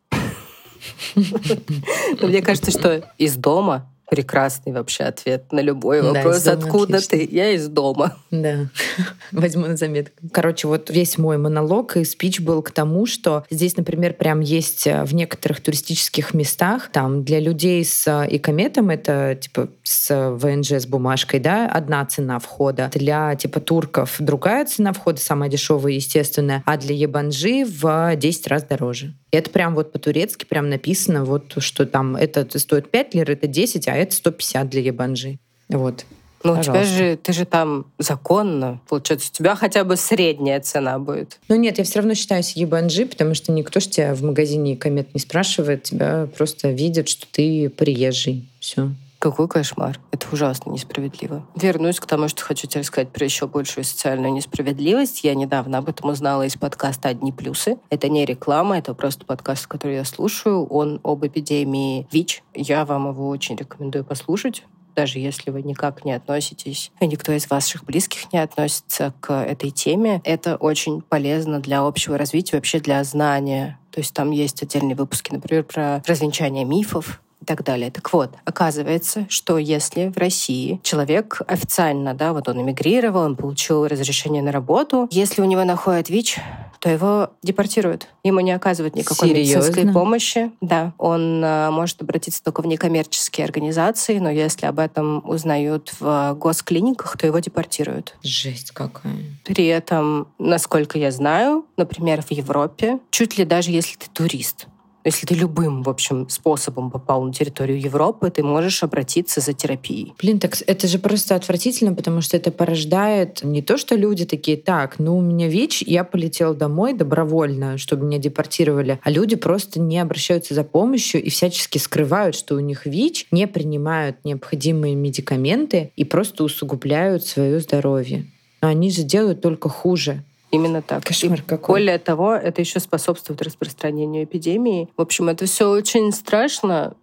Мне 2.23 2.43
кажется, 2.43 2.71
что 2.71 3.03
из 3.17 3.37
дома 3.37 3.87
прекрасный 4.09 4.73
вообще 4.73 5.05
ответ 5.05 5.53
на 5.53 5.61
любой 5.61 6.03
вопрос. 6.03 6.43
Да, 6.43 6.53
Откуда 6.53 6.97
отлично. 6.97 7.19
ты? 7.19 7.29
Я 7.31 7.51
из 7.51 7.69
дома. 7.69 8.17
Да, 8.31 8.71
возьму 9.33 9.67
на 9.67 9.77
заметку. 9.77 10.15
Короче, 10.33 10.67
вот 10.67 10.91
весь 10.91 11.19
мой 11.19 11.37
монолог 11.37 11.97
и 11.97 12.05
спич 12.05 12.41
был 12.41 12.63
к 12.63 12.71
тому, 12.71 13.07
что 13.07 13.45
здесь, 13.51 13.77
например, 13.77 14.15
прям 14.15 14.41
есть 14.41 14.87
э, 14.87 15.05
в 15.05 15.15
некоторых 15.15 15.61
туристических 15.61 16.35
местах, 16.35 16.91
там 16.93 17.25
для 17.25 17.41
людей 17.41 17.85
с 17.85 18.07
э, 18.07 18.27
икометом, 18.35 18.91
это 18.91 19.39
типа 19.41 19.69
с 19.89 20.31
ВНЖ 20.37 20.73
с 20.73 20.87
бумажкой, 20.87 21.41
да, 21.41 21.67
одна 21.67 22.05
цена 22.05 22.39
входа. 22.39 22.91
Для 22.93 23.35
типа 23.35 23.61
турков 23.61 24.17
другая 24.19 24.67
цена 24.67 24.93
входа, 24.93 25.19
самая 25.21 25.49
дешевая, 25.49 25.95
естественно, 25.95 26.63
а 26.67 26.77
для 26.77 26.95
ебанжи 26.95 27.65
в 27.65 28.15
10 28.15 28.47
раз 28.49 28.65
дороже. 28.65 29.15
И 29.31 29.37
это 29.37 29.51
прям 29.51 29.75
вот 29.75 29.93
по-турецки 29.93 30.45
прям 30.45 30.69
написано, 30.69 31.25
вот 31.25 31.55
что 31.59 31.87
там 31.87 32.17
это 32.17 32.47
стоит 32.59 32.91
5 32.91 33.15
лир, 33.15 33.31
это 33.31 33.47
10, 33.47 33.89
а 33.89 33.95
это 33.95 34.15
150 34.15 34.69
для 34.69 34.83
ебанжи. 34.83 35.39
Вот. 35.71 36.05
Ну, 36.45 36.53
у 36.53 36.63
тебя 36.63 36.85
же, 36.85 37.17
ты 37.17 37.33
же 37.33 37.47
там 37.47 37.87
законно, 37.99 38.81
получается, 38.89 39.31
у 39.33 39.37
тебя 39.37 39.57
хотя 39.57 39.83
бы 39.83 39.97
средняя 39.97 40.61
цена 40.61 40.99
будет. 40.99 41.41
Ну 41.49 41.57
нет, 41.57 41.79
я 41.79 41.85
все 41.85 41.99
равно 41.99 42.15
считаюсь 42.15 42.53
ебанжи, 42.53 43.07
потому 43.07 43.35
что 43.35 43.51
никто 43.51 43.81
же 43.81 43.89
тебя 43.89 44.15
в 44.15 44.23
магазине 44.23 44.77
комет 44.77 45.15
не 45.15 45.21
спрашивает, 45.21 45.83
тебя 45.83 46.29
просто 46.37 46.71
видят, 46.71 47.09
что 47.09 47.27
ты 47.33 47.69
приезжий. 47.71 48.49
Все. 48.61 48.91
Какой 49.19 49.49
кошмар. 49.49 49.99
Это 50.13 50.29
ужасно 50.31 50.71
несправедливо. 50.71 51.45
Вернусь 51.57 51.99
к 51.99 52.07
тому, 52.07 52.29
что 52.29 52.45
хочу 52.45 52.69
тебе 52.69 52.83
рассказать 52.83 53.11
про 53.11 53.25
еще 53.25 53.49
большую 53.49 53.83
социальную 53.83 54.33
несправедливость. 54.33 55.25
Я 55.25 55.35
недавно 55.35 55.79
об 55.79 55.89
этом 55.89 56.11
узнала 56.11 56.47
из 56.47 56.57
подкаста 56.57 57.09
«Одни 57.09 57.33
плюсы». 57.33 57.79
Это 57.91 58.09
не 58.09 58.25
реклама, 58.25 58.79
это 58.79 58.95
просто 58.95 59.27
подкаст, 59.27 59.67
который 59.67 59.97
я 59.97 60.05
слушаю. 60.05 60.65
Он 60.67 61.01
об 61.03 61.27
эпидемии 61.27 62.07
ВИЧ. 62.13 62.45
Я 62.55 62.85
вам 62.85 63.09
его 63.09 63.29
очень 63.29 63.57
рекомендую 63.57 64.05
послушать 64.05 64.65
даже 64.95 65.21
если 65.21 65.53
вы 65.53 65.63
никак 65.63 66.05
не 66.05 66.11
относитесь, 66.11 66.91
и 66.99 67.07
никто 67.07 67.31
из 67.31 67.49
ваших 67.49 67.85
близких 67.85 68.33
не 68.33 68.41
относится 68.41 69.15
к 69.21 69.33
этой 69.33 69.71
теме, 69.71 70.21
это 70.25 70.57
очень 70.57 71.03
полезно 71.03 71.61
для 71.61 71.83
общего 71.83 72.19
развития, 72.19 72.57
вообще 72.57 72.81
для 72.81 73.05
знания. 73.05 73.79
То 73.93 74.01
есть 74.01 74.13
там 74.13 74.33
есть 74.33 74.61
отдельные 74.61 74.97
выпуски, 74.97 75.33
например, 75.33 75.63
про 75.63 76.03
развенчание 76.05 76.65
мифов, 76.65 77.21
так 77.49 77.65
далее. 77.65 77.91
Так 77.91 78.13
вот, 78.13 78.35
оказывается, 78.45 79.27
что 79.31 79.57
если 79.57 80.09
в 80.09 80.19
России 80.19 80.81
человек 80.83 81.41
официально, 81.47 82.13
да, 82.13 82.35
вот 82.35 82.47
он 82.47 82.61
эмигрировал, 82.61 83.23
он 83.23 83.37
получил 83.37 83.87
разрешение 83.87 84.43
на 84.43 84.53
работу, 84.53 85.09
если 85.11 85.41
у 85.41 85.47
него 85.47 85.65
находят 85.65 86.11
ВИЧ, 86.11 86.41
то 86.79 86.91
его 86.91 87.31
депортируют. 87.43 88.09
Ему 88.23 88.41
не 88.41 88.53
оказывают 88.53 88.95
никакой 88.95 89.31
Серьезно? 89.31 89.59
медицинской 89.59 89.93
помощи. 89.93 90.53
Да, 90.61 90.93
он 90.99 91.43
э, 91.43 91.71
может 91.71 92.03
обратиться 92.03 92.45
только 92.45 92.61
в 92.61 92.67
некоммерческие 92.67 93.47
организации, 93.47 94.19
но 94.19 94.31
если 94.31 94.67
об 94.67 94.79
этом 94.79 95.27
узнают 95.29 95.95
в 95.99 96.35
госклиниках, 96.35 97.17
то 97.17 97.27
его 97.27 97.39
депортируют. 97.39 98.15
Жесть 98.23 98.73
какая. 98.73 99.15
При 99.45 99.67
этом, 99.67 100.29
насколько 100.39 100.99
я 100.99 101.11
знаю, 101.11 101.65
например, 101.79 102.23
в 102.23 102.31
Европе, 102.31 102.99
чуть 103.11 103.39
ли 103.39 103.47
даже 103.47 103.71
если 103.71 103.97
ты 103.97 104.07
турист, 104.13 104.67
если 105.09 105.27
ты 105.27 105.35
любым, 105.35 105.83
в 105.83 105.89
общем, 105.89 106.29
способом 106.29 106.91
попал 106.91 107.23
на 107.23 107.33
территорию 107.33 107.81
Европы, 107.81 108.31
ты 108.31 108.43
можешь 108.43 108.83
обратиться 108.83 109.41
за 109.41 109.55
терапией. 109.55 110.13
Блин, 110.21 110.39
так 110.39 110.57
это 110.67 110.87
же 110.87 110.99
просто 110.99 111.35
отвратительно, 111.35 111.95
потому 111.95 112.21
что 112.21 112.37
это 112.37 112.51
порождает 112.51 113.43
не 113.43 113.63
то, 113.63 113.79
что 113.79 113.95
люди 113.95 114.27
такие, 114.27 114.57
так, 114.59 114.99
ну 114.99 115.17
у 115.17 115.23
меня 115.23 115.49
ВИЧ, 115.49 115.83
я 115.87 116.05
полетел 116.05 116.55
домой 116.55 116.93
добровольно, 116.93 117.79
чтобы 117.79 118.05
меня 118.05 118.19
депортировали, 118.19 119.01
а 119.03 119.11
люди 119.11 119.37
просто 119.37 119.81
не 119.81 119.99
обращаются 119.99 120.53
за 120.53 120.63
помощью 120.63 121.23
и 121.23 121.31
всячески 121.31 121.79
скрывают, 121.79 122.37
что 122.37 122.55
у 122.55 122.61
них 122.61 122.85
ВИЧ, 122.85 123.29
не 123.31 123.47
принимают 123.47 124.17
необходимые 124.25 124.95
медикаменты 124.95 125.91
и 125.97 126.05
просто 126.05 126.45
усугубляют 126.45 127.25
свое 127.25 127.61
здоровье. 127.61 128.27
Но 128.61 128.69
они 128.69 128.91
же 128.91 129.05
делают 129.05 129.41
только 129.41 129.69
хуже. 129.69 130.23
Именно 130.51 130.83
так. 130.83 131.05
Кошмар 131.05 131.43
какой. 131.43 131.81
Более 131.81 131.99
того, 131.99 132.35
это 132.35 132.61
еще 132.61 132.81
способствует 132.81 133.43
распространению 133.43 134.25
эпидемии. 134.25 134.89
В 134.97 135.03
общем, 135.03 135.29
это 135.29 135.47
все 135.47 135.69
очень 135.69 136.11
страшно. 136.13 136.95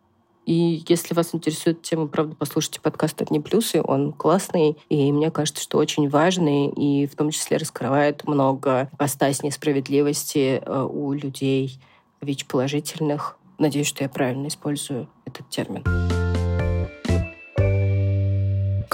И 0.45 0.83
если 0.87 1.15
вас 1.15 1.33
интересует 1.33 1.81
тема, 1.81 2.07
правда, 2.07 2.35
послушайте 2.37 2.79
подкаст 2.79 3.21
«Одни 3.21 3.39
плюсы». 3.39 3.81
Он 3.83 4.13
классный, 4.13 4.77
и 4.89 5.11
мне 5.11 5.31
кажется, 5.31 5.63
что 5.63 5.79
очень 5.79 6.07
важный, 6.07 6.67
и 6.67 7.07
в 7.07 7.15
том 7.15 7.31
числе 7.31 7.57
раскрывает 7.57 8.27
много 8.27 8.91
постась 8.97 9.41
несправедливости 9.41 10.61
э, 10.63 10.81
у 10.83 11.13
людей 11.13 11.79
ВИЧ-положительных. 12.21 13.37
Надеюсь, 13.57 13.87
что 13.87 14.03
я 14.03 14.09
правильно 14.09 14.47
использую 14.47 15.07
этот 15.25 15.49
термин. 15.49 15.83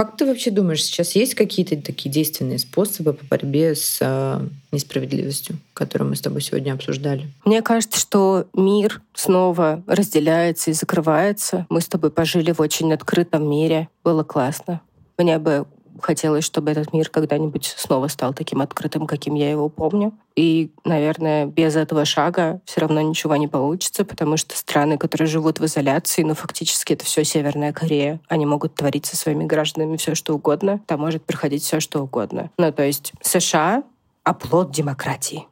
Как 0.01 0.17
ты 0.17 0.25
вообще 0.25 0.49
думаешь, 0.49 0.83
сейчас 0.83 1.11
есть 1.15 1.35
какие-то 1.35 1.79
такие 1.79 2.09
действенные 2.09 2.57
способы 2.57 3.13
по 3.13 3.23
борьбе 3.23 3.75
с 3.75 3.99
э, 4.01 4.39
несправедливостью, 4.71 5.57
которую 5.75 6.09
мы 6.09 6.15
с 6.15 6.21
тобой 6.21 6.41
сегодня 6.41 6.73
обсуждали? 6.73 7.27
Мне 7.45 7.61
кажется, 7.61 7.99
что 7.99 8.47
мир 8.55 9.03
снова 9.13 9.83
разделяется 9.85 10.71
и 10.71 10.73
закрывается. 10.73 11.67
Мы 11.69 11.81
с 11.81 11.87
тобой 11.87 12.09
пожили 12.09 12.51
в 12.51 12.59
очень 12.59 12.91
открытом 12.91 13.47
мире. 13.47 13.89
Было 14.03 14.23
классно. 14.23 14.81
Мне 15.19 15.37
бы 15.37 15.67
хотелось, 16.01 16.43
чтобы 16.43 16.71
этот 16.71 16.93
мир 16.93 17.09
когда-нибудь 17.09 17.73
снова 17.77 18.07
стал 18.07 18.33
таким 18.33 18.61
открытым, 18.61 19.07
каким 19.07 19.35
я 19.35 19.49
его 19.49 19.69
помню. 19.69 20.13
И, 20.35 20.71
наверное, 20.83 21.45
без 21.45 21.75
этого 21.75 22.05
шага 22.05 22.61
все 22.65 22.81
равно 22.81 23.01
ничего 23.01 23.35
не 23.35 23.47
получится, 23.47 24.05
потому 24.05 24.37
что 24.37 24.55
страны, 24.57 24.97
которые 24.97 25.27
живут 25.27 25.59
в 25.59 25.65
изоляции, 25.65 26.23
ну, 26.23 26.33
фактически 26.33 26.93
это 26.93 27.05
все 27.05 27.23
Северная 27.23 27.73
Корея. 27.73 28.19
Они 28.27 28.45
могут 28.45 28.75
творить 28.75 29.05
со 29.05 29.17
своими 29.17 29.45
гражданами 29.45 29.97
все, 29.97 30.15
что 30.15 30.33
угодно. 30.33 30.81
Там 30.87 31.01
может 31.01 31.23
проходить 31.25 31.63
все, 31.63 31.79
что 31.79 32.01
угодно. 32.01 32.49
Ну, 32.57 32.71
то 32.71 32.83
есть 32.83 33.13
США— 33.21 33.83
оплот 34.23 34.71
демократии. 34.71 35.47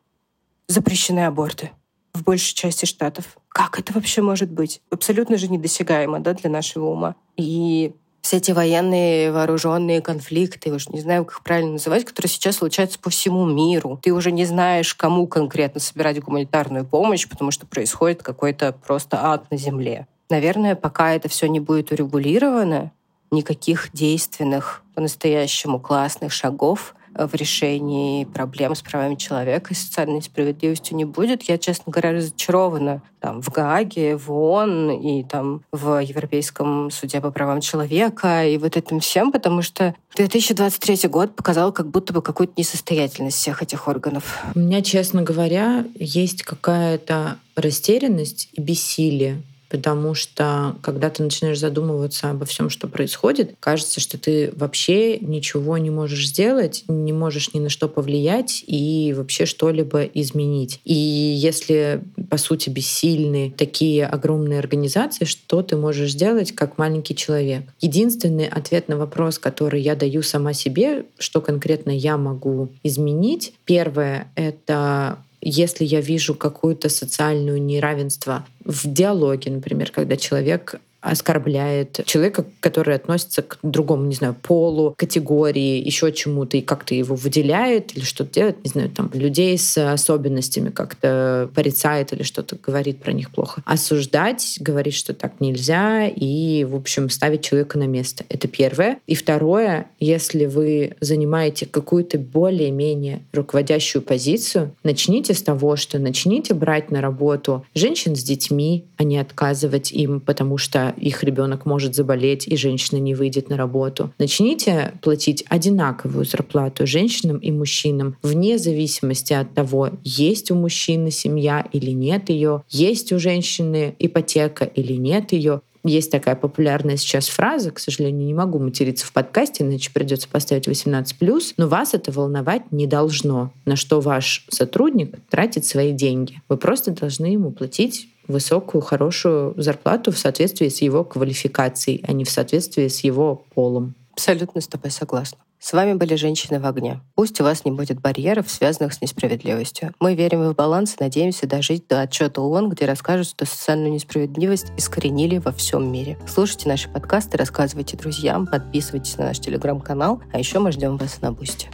Запрещены 0.67 1.25
аборты 1.25 1.71
в 2.13 2.23
большей 2.23 2.53
части 2.53 2.85
штатов. 2.85 3.37
Как 3.49 3.79
это 3.79 3.93
вообще 3.93 4.21
может 4.21 4.51
быть? 4.51 4.81
Абсолютно 4.91 5.37
же 5.37 5.47
недосягаемо 5.47 6.19
да, 6.19 6.33
для 6.33 6.49
нашего 6.49 6.87
ума. 6.87 7.15
И 7.37 7.93
все 8.21 8.37
эти 8.37 8.51
военные 8.51 9.31
вооруженные 9.31 10.01
конфликты, 10.01 10.71
уж 10.71 10.89
не 10.89 10.99
знаю, 11.01 11.25
как 11.25 11.37
их 11.37 11.43
правильно 11.43 11.73
называть, 11.73 12.05
которые 12.05 12.29
сейчас 12.29 12.57
случаются 12.57 12.99
по 12.99 13.09
всему 13.09 13.45
миру. 13.45 13.99
Ты 14.01 14.11
уже 14.13 14.31
не 14.31 14.45
знаешь, 14.45 14.93
кому 14.93 15.27
конкретно 15.27 15.79
собирать 15.79 16.21
гуманитарную 16.21 16.85
помощь, 16.85 17.27
потому 17.27 17.51
что 17.51 17.65
происходит 17.65 18.21
какой-то 18.23 18.73
просто 18.73 19.23
ад 19.23 19.49
на 19.51 19.57
земле. 19.57 20.07
Наверное, 20.29 20.75
пока 20.75 21.13
это 21.13 21.27
все 21.27 21.47
не 21.47 21.59
будет 21.59 21.91
урегулировано, 21.91 22.91
никаких 23.31 23.91
действенных, 23.93 24.83
по-настоящему 24.93 25.79
классных 25.79 26.33
шагов 26.33 26.95
в 27.13 27.33
решении 27.35 28.25
проблем 28.25 28.75
с 28.75 28.81
правами 28.81 29.15
человека 29.15 29.73
и 29.73 29.75
социальной 29.75 30.21
справедливостью 30.21 30.97
не 30.97 31.05
будет. 31.05 31.43
Я, 31.43 31.57
честно 31.57 31.91
говоря, 31.91 32.13
разочарована 32.13 33.01
там, 33.19 33.41
в 33.41 33.49
Гааге, 33.49 34.15
в 34.15 34.31
ООН 34.31 34.91
и 34.91 35.23
там, 35.23 35.61
в 35.71 36.01
Европейском 36.01 36.91
суде 36.91 37.19
по 37.21 37.31
правам 37.31 37.61
человека 37.61 38.45
и 38.45 38.57
вот 38.57 38.77
этим 38.77 38.99
всем, 38.99 39.31
потому 39.31 39.61
что 39.61 39.95
2023 40.15 41.09
год 41.09 41.35
показал 41.35 41.71
как 41.71 41.87
будто 41.87 42.13
бы 42.13 42.21
какую-то 42.21 42.53
несостоятельность 42.57 43.37
всех 43.37 43.61
этих 43.61 43.87
органов. 43.87 44.43
У 44.55 44.59
меня, 44.59 44.81
честно 44.81 45.21
говоря, 45.21 45.85
есть 45.95 46.43
какая-то 46.43 47.37
растерянность 47.55 48.49
и 48.53 48.61
бессилие 48.61 49.41
потому 49.69 50.15
что 50.15 50.75
когда 50.81 51.09
ты 51.09 51.23
начинаешь 51.23 51.59
задумываться 51.59 52.31
обо 52.31 52.45
всем, 52.45 52.69
что 52.69 52.87
происходит, 52.87 53.55
кажется, 53.59 53.99
что 53.99 54.17
ты 54.17 54.51
вообще 54.55 55.17
ничего 55.19 55.77
не 55.77 55.89
можешь 55.89 56.27
сделать, 56.27 56.83
не 56.87 57.13
можешь 57.13 57.53
ни 57.53 57.59
на 57.59 57.69
что 57.69 57.87
повлиять 57.87 58.63
и 58.65 59.13
вообще 59.15 59.45
что-либо 59.45 60.03
изменить. 60.03 60.81
И 60.83 60.93
если, 60.93 62.01
по 62.29 62.37
сути, 62.37 62.69
бессильны 62.69 63.53
такие 63.55 64.05
огромные 64.05 64.59
организации, 64.59 65.25
что 65.25 65.61
ты 65.61 65.77
можешь 65.77 66.11
сделать 66.11 66.51
как 66.51 66.77
маленький 66.77 67.15
человек? 67.15 67.63
Единственный 67.79 68.47
ответ 68.47 68.87
на 68.87 68.97
вопрос, 68.97 69.39
который 69.39 69.81
я 69.81 69.95
даю 69.95 70.23
сама 70.23 70.53
себе, 70.53 71.05
что 71.17 71.41
конкретно 71.41 71.91
я 71.91 72.17
могу 72.17 72.69
изменить, 72.83 73.53
первое— 73.65 74.31
это 74.35 75.19
если 75.41 75.85
я 75.85 76.01
вижу 76.01 76.35
какое-то 76.35 76.89
социальное 76.89 77.59
неравенство 77.59 78.45
в 78.65 78.87
диалоге, 78.87 79.51
например, 79.51 79.91
когда 79.91 80.17
человек 80.17 80.79
оскорбляет 81.01 82.01
человека, 82.05 82.45
который 82.59 82.95
относится 82.95 83.41
к 83.41 83.57
другому, 83.63 84.05
не 84.05 84.15
знаю, 84.15 84.35
полу, 84.41 84.93
категории, 84.97 85.81
еще 85.83 86.11
чему-то, 86.11 86.57
и 86.57 86.61
как-то 86.61 86.95
его 86.95 87.15
выделяет 87.15 87.95
или 87.95 88.03
что-то 88.03 88.33
делает, 88.33 88.63
не 88.63 88.69
знаю, 88.69 88.89
там, 88.89 89.09
людей 89.13 89.57
с 89.57 89.77
особенностями 89.77 90.69
как-то 90.69 91.49
порицает 91.55 92.13
или 92.13 92.23
что-то 92.23 92.57
говорит 92.61 92.99
про 92.99 93.11
них 93.11 93.31
плохо. 93.31 93.61
Осуждать, 93.65 94.57
говорить, 94.59 94.93
что 94.93 95.13
так 95.13 95.39
нельзя, 95.39 96.07
и, 96.07 96.65
в 96.65 96.75
общем, 96.75 97.09
ставить 97.09 97.41
человека 97.41 97.77
на 97.77 97.87
место. 97.87 98.25
Это 98.29 98.47
первое. 98.47 98.99
И 99.07 99.15
второе, 99.15 99.87
если 99.99 100.45
вы 100.45 100.95
занимаете 100.99 101.65
какую-то 101.65 102.17
более-менее 102.17 103.21
руководящую 103.33 104.01
позицию, 104.01 104.75
начните 104.83 105.33
с 105.33 105.41
того, 105.41 105.75
что 105.75 105.99
начните 105.99 106.53
брать 106.53 106.91
на 106.91 107.01
работу 107.01 107.65
женщин 107.73 108.15
с 108.15 108.23
детьми, 108.23 108.85
а 108.97 109.03
не 109.03 109.17
отказывать 109.17 109.91
им, 109.91 110.19
потому 110.19 110.57
что 110.57 110.88
их 110.97 111.23
ребенок 111.23 111.65
может 111.65 111.95
заболеть, 111.95 112.47
и 112.47 112.55
женщина 112.55 112.99
не 112.99 113.15
выйдет 113.15 113.49
на 113.49 113.57
работу. 113.57 114.13
Начните 114.19 114.93
платить 115.01 115.43
одинаковую 115.47 116.25
зарплату 116.25 116.85
женщинам 116.87 117.37
и 117.37 117.51
мужчинам, 117.51 118.15
вне 118.21 118.57
зависимости 118.57 119.33
от 119.33 119.53
того, 119.53 119.91
есть 120.03 120.51
у 120.51 120.55
мужчины 120.55 121.11
семья 121.11 121.65
или 121.71 121.91
нет 121.91 122.29
ее, 122.29 122.63
есть 122.69 123.11
у 123.11 123.19
женщины 123.19 123.95
ипотека 123.99 124.65
или 124.65 124.93
нет 124.93 125.31
ее. 125.31 125.61
Есть 125.83 126.11
такая 126.11 126.35
популярная 126.35 126.97
сейчас 126.97 127.29
фраза, 127.29 127.71
к 127.71 127.79
сожалению, 127.79 128.25
не 128.25 128.33
могу 128.33 128.59
материться 128.59 129.05
в 129.05 129.13
подкасте, 129.13 129.63
иначе 129.63 129.91
придется 129.93 130.27
поставить 130.27 130.67
18+, 130.67 131.53
но 131.55 131.67
вас 131.67 131.93
это 131.93 132.11
волновать 132.11 132.71
не 132.71 132.85
должно, 132.85 133.53
на 133.65 133.77
что 133.77 134.01
ваш 134.01 134.45
сотрудник 134.49 135.15
тратит 135.29 135.65
свои 135.65 135.93
деньги. 135.93 136.41
Вы 136.49 136.57
просто 136.57 136.91
должны 136.91 137.27
ему 137.27 137.51
платить 137.51 138.09
высокую, 138.29 138.81
хорошую 138.81 139.53
зарплату 139.57 140.11
в 140.11 140.17
соответствии 140.17 140.69
с 140.69 140.81
его 140.81 141.03
квалификацией, 141.03 142.03
а 142.07 142.13
не 142.13 142.23
в 142.23 142.29
соответствии 142.29 142.87
с 142.87 143.03
его 143.03 143.43
полом. 143.53 143.95
Абсолютно 144.13 144.61
с 144.61 144.67
тобой 144.67 144.91
согласна. 144.91 145.39
С 145.61 145.73
вами 145.73 145.93
были 145.93 146.15
«Женщины 146.15 146.57
в 146.59 146.65
огне». 146.65 147.01
Пусть 147.15 147.41
у 147.41 147.43
вас 147.43 147.65
не 147.65 147.71
будет 147.71 147.99
барьеров, 147.99 148.49
связанных 148.49 148.93
с 148.93 149.01
несправедливостью. 149.01 149.93
Мы 149.99 150.15
верим 150.15 150.43
в 150.43 150.55
баланс 150.55 150.95
и 150.97 151.03
надеемся 151.03 151.47
дожить 151.47 151.85
до 151.87 152.01
отчета 152.01 152.41
ООН, 152.41 152.69
где 152.69 152.85
расскажут, 152.85 153.27
что 153.27 153.45
социальную 153.45 153.91
несправедливость 153.91 154.67
искоренили 154.77 155.37
во 155.37 155.51
всем 155.51 155.91
мире. 155.91 156.17
Слушайте 156.25 156.69
наши 156.69 156.87
подкасты, 156.87 157.37
рассказывайте 157.37 157.97
друзьям, 157.97 158.47
подписывайтесь 158.47 159.17
на 159.17 159.25
наш 159.25 159.39
телеграм-канал, 159.39 160.21
а 160.31 160.39
еще 160.39 160.59
мы 160.59 160.71
ждем 160.71 160.95
вас 160.95 161.19
на 161.21 161.33
Бусте. 161.33 161.69